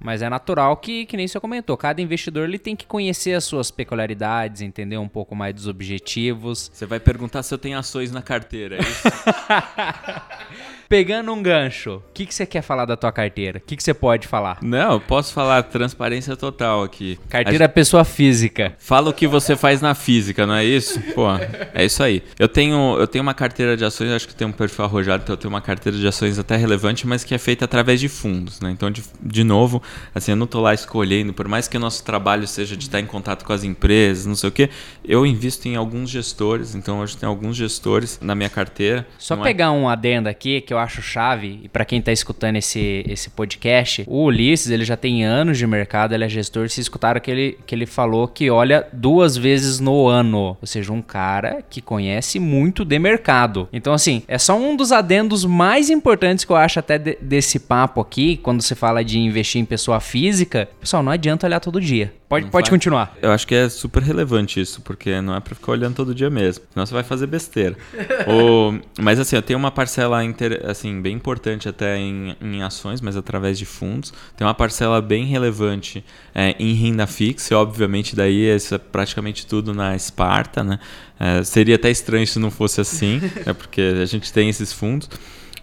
[0.00, 3.44] Mas é natural que, que nem você comentou, cada investidor ele tem que conhecer as
[3.44, 6.70] suas peculiaridades, entender um pouco mais dos objetivos.
[6.72, 9.08] Você vai perguntar se eu tenho ações na carteira, é isso?
[10.88, 13.58] Pegando um gancho, o que, que você quer falar da tua carteira?
[13.58, 14.56] O que, que você pode falar?
[14.62, 17.20] Não, eu posso falar transparência total aqui.
[17.28, 17.68] Carteira a...
[17.68, 18.74] pessoa física.
[18.78, 20.98] Fala o que você faz na física, não é isso?
[21.14, 21.26] Pô,
[21.74, 22.22] é isso aí.
[22.38, 25.34] Eu tenho, eu tenho uma carteira de ações, acho que tem um perfil arrojado, então
[25.34, 28.58] eu tenho uma carteira de ações até relevante, mas que é feita através de fundos,
[28.62, 28.70] né?
[28.70, 29.82] Então, de, de novo,
[30.14, 32.98] assim, eu não tô lá escolhendo, por mais que o nosso trabalho seja de estar
[32.98, 34.70] em contato com as empresas, não sei o quê,
[35.04, 39.06] eu invisto em alguns gestores, então hoje tem alguns gestores na minha carteira.
[39.18, 39.70] Só é pegar é...
[39.70, 44.04] um adendo aqui, que eu acho chave, e para quem tá escutando esse, esse podcast,
[44.06, 47.58] o Ulisses, ele já tem anos de mercado, ele é gestor, se escutaram que ele,
[47.66, 52.38] que ele falou que olha duas vezes no ano, ou seja, um cara que conhece
[52.38, 53.68] muito de mercado.
[53.72, 57.58] Então, assim, é só um dos adendos mais importantes que eu acho até de, desse
[57.58, 61.80] papo aqui, quando você fala de investir em pessoa física, pessoal, não adianta olhar todo
[61.80, 62.12] dia.
[62.28, 63.16] Pode, pode continuar.
[63.22, 66.28] Eu acho que é super relevante isso, porque não é para ficar olhando todo dia
[66.28, 66.62] mesmo.
[66.70, 67.74] Senão você vai fazer besteira.
[68.28, 73.00] o, mas assim, eu tenho uma parcela inter, assim, bem importante até em, em ações,
[73.00, 74.12] mas através de fundos.
[74.36, 76.04] Tem uma parcela bem relevante
[76.34, 80.78] é, em renda fixa, e obviamente daí isso é praticamente tudo na Esparta, né?
[81.18, 85.08] É, seria até estranho se não fosse assim, é porque a gente tem esses fundos.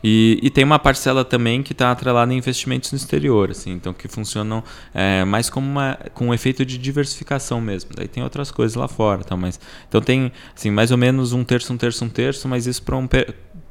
[0.03, 3.93] E, e, tem uma parcela também que está atrelada em investimentos no exterior, assim, então
[3.93, 7.91] que funcionam é, mais como uma, com um efeito de diversificação mesmo.
[7.95, 9.35] Daí tem outras coisas lá fora, tá?
[9.35, 12.83] mas então tem assim mais ou menos um terço, um terço, um terço, mas isso
[12.83, 13.07] para um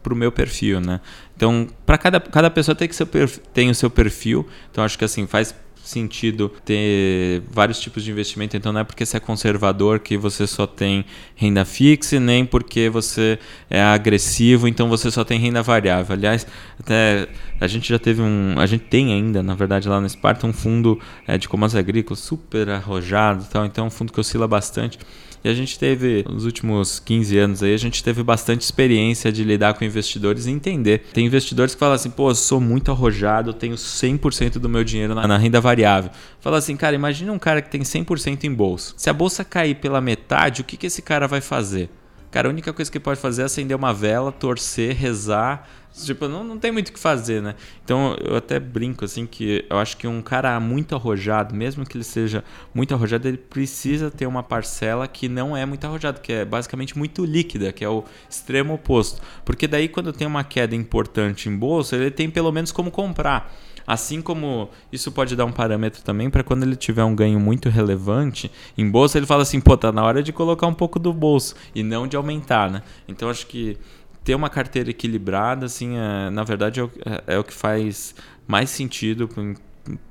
[0.04, 1.00] para o meu perfil, né?
[1.34, 3.06] Então, para cada, cada pessoa tem que ser,
[3.54, 4.46] tem o seu perfil.
[4.70, 5.54] Então, acho que assim faz
[5.84, 8.56] sentido ter vários tipos de investimento.
[8.56, 11.04] Então não é porque você é conservador que você só tem
[11.34, 16.14] renda fixa, nem porque você é agressivo, então você só tem renda variável.
[16.14, 16.46] Aliás,
[16.78, 17.28] até
[17.60, 20.52] a gente já teve um, a gente tem ainda, na verdade, lá no Esparta um
[20.52, 23.64] fundo é, de comandos agrícolas super arrojado, tal.
[23.64, 24.98] Então é um fundo que oscila bastante.
[25.44, 29.44] E a gente teve, nos últimos 15 anos aí, a gente teve bastante experiência de
[29.44, 31.02] lidar com investidores e entender.
[31.12, 34.82] Tem investidores que falam assim, pô, eu sou muito arrojado, eu tenho 100% do meu
[34.82, 36.10] dinheiro na, na renda variável.
[36.40, 38.94] Fala assim, cara, imagina um cara que tem 100% em bolsa.
[38.96, 41.90] Se a bolsa cair pela metade, o que, que esse cara vai fazer?
[42.34, 45.68] Cara, a única coisa que pode fazer é acender uma vela, torcer, rezar
[46.02, 47.54] Tipo, não, não tem muito o que fazer, né?
[47.84, 51.96] Então eu até brinco assim que eu acho que um cara muito arrojado, mesmo que
[51.96, 52.42] ele seja
[52.74, 56.98] muito arrojado, ele precisa ter uma parcela que não é muito arrojado, que é basicamente
[56.98, 59.22] muito líquida, que é o extremo oposto.
[59.44, 63.54] Porque daí quando tem uma queda importante em bolsa, ele tem pelo menos como comprar.
[63.86, 67.68] Assim como isso pode dar um parâmetro também para quando ele tiver um ganho muito
[67.68, 71.12] relevante em bolsa, ele fala assim, pô, tá na hora de colocar um pouco do
[71.12, 72.82] bolso e não de aumentar, né?
[73.06, 73.76] Então acho que
[74.24, 78.14] ter uma carteira equilibrada, assim, é, na verdade, é o, é, é o que faz
[78.46, 79.28] mais sentido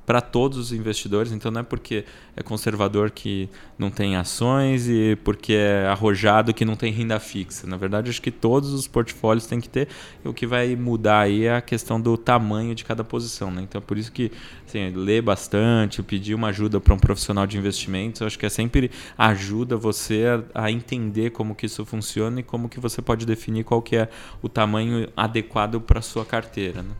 [0.05, 2.05] para todos os investidores, então não é porque
[2.36, 7.65] é conservador que não tem ações e porque é arrojado que não tem renda fixa.
[7.65, 9.88] Na verdade, acho que todos os portfólios têm que ter.
[10.24, 13.49] E o que vai mudar aí é a questão do tamanho de cada posição.
[13.49, 13.61] Né?
[13.63, 14.32] Então, é por isso que
[14.67, 18.91] assim, ler bastante, pedir uma ajuda para um profissional de investimentos, acho que é sempre
[19.17, 23.63] ajuda você a, a, entender como que isso funciona e como que você pode definir
[23.63, 24.09] qual que é
[24.41, 26.84] o tamanho adequado para sua carteira.
[26.84, 26.91] Né?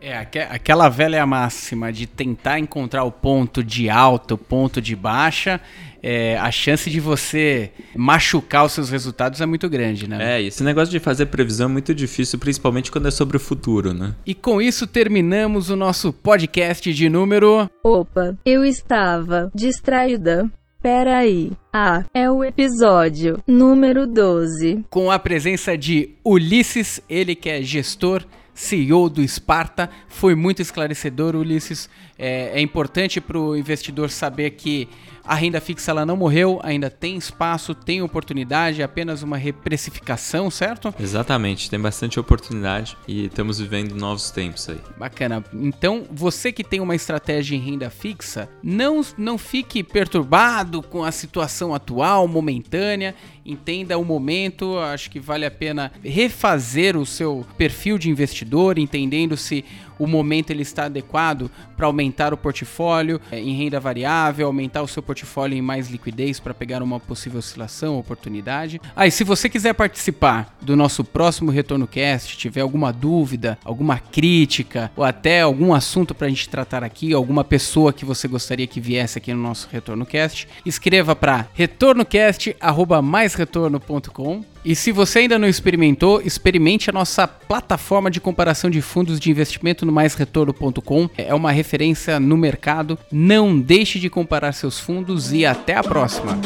[0.00, 5.60] É, aquela velha máxima de tentar encontrar o ponto de alta, o ponto de baixa,
[6.02, 10.38] é, a chance de você machucar os seus resultados é muito grande, né?
[10.38, 13.92] É, esse negócio de fazer previsão é muito difícil, principalmente quando é sobre o futuro,
[13.92, 14.14] né?
[14.24, 17.70] E com isso terminamos o nosso podcast de número.
[17.84, 20.50] Opa, eu estava distraída.
[20.82, 21.52] Peraí.
[21.70, 24.82] Ah, é o episódio número 12.
[24.88, 28.24] Com a presença de Ulisses, ele que é gestor
[28.54, 29.90] CEO do Sparta.
[30.08, 31.88] Foi muito esclarecedor, Ulisses.
[32.18, 34.88] É, é importante para o investidor saber que
[35.24, 40.50] a renda fixa ela não morreu, ainda tem espaço, tem oportunidade, é apenas uma reprecificação,
[40.50, 40.94] certo?
[40.98, 44.78] Exatamente, tem bastante oportunidade e estamos vivendo novos tempos aí.
[44.98, 45.44] Bacana.
[45.52, 51.12] Então, você que tem uma estratégia em renda fixa, não, não fique perturbado com a
[51.12, 53.14] situação atual, momentânea.
[53.44, 59.36] Entenda o momento, acho que vale a pena refazer o seu perfil de investidor, entendendo
[59.36, 59.64] se
[60.00, 64.88] o momento ele está adequado para aumentar o portfólio é, em renda variável, aumentar o
[64.88, 68.80] seu portfólio em mais liquidez para pegar uma possível oscilação, oportunidade.
[68.96, 73.98] Ah, e se você quiser participar do nosso próximo Retorno Cast, tiver alguma dúvida, alguma
[73.98, 78.66] crítica ou até algum assunto para a gente tratar aqui, alguma pessoa que você gostaria
[78.66, 85.48] que viesse aqui no nosso Retorno Cast, escreva para retornocast@maisretorno.com e se você ainda não
[85.48, 91.08] experimentou, experimente a nossa plataforma de comparação de fundos de investimento no maisretorno.com.
[91.16, 92.98] É uma referência no mercado.
[93.10, 96.38] Não deixe de comparar seus fundos e até a próxima.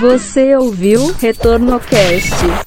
[0.00, 2.65] Você ouviu Retorno Cast.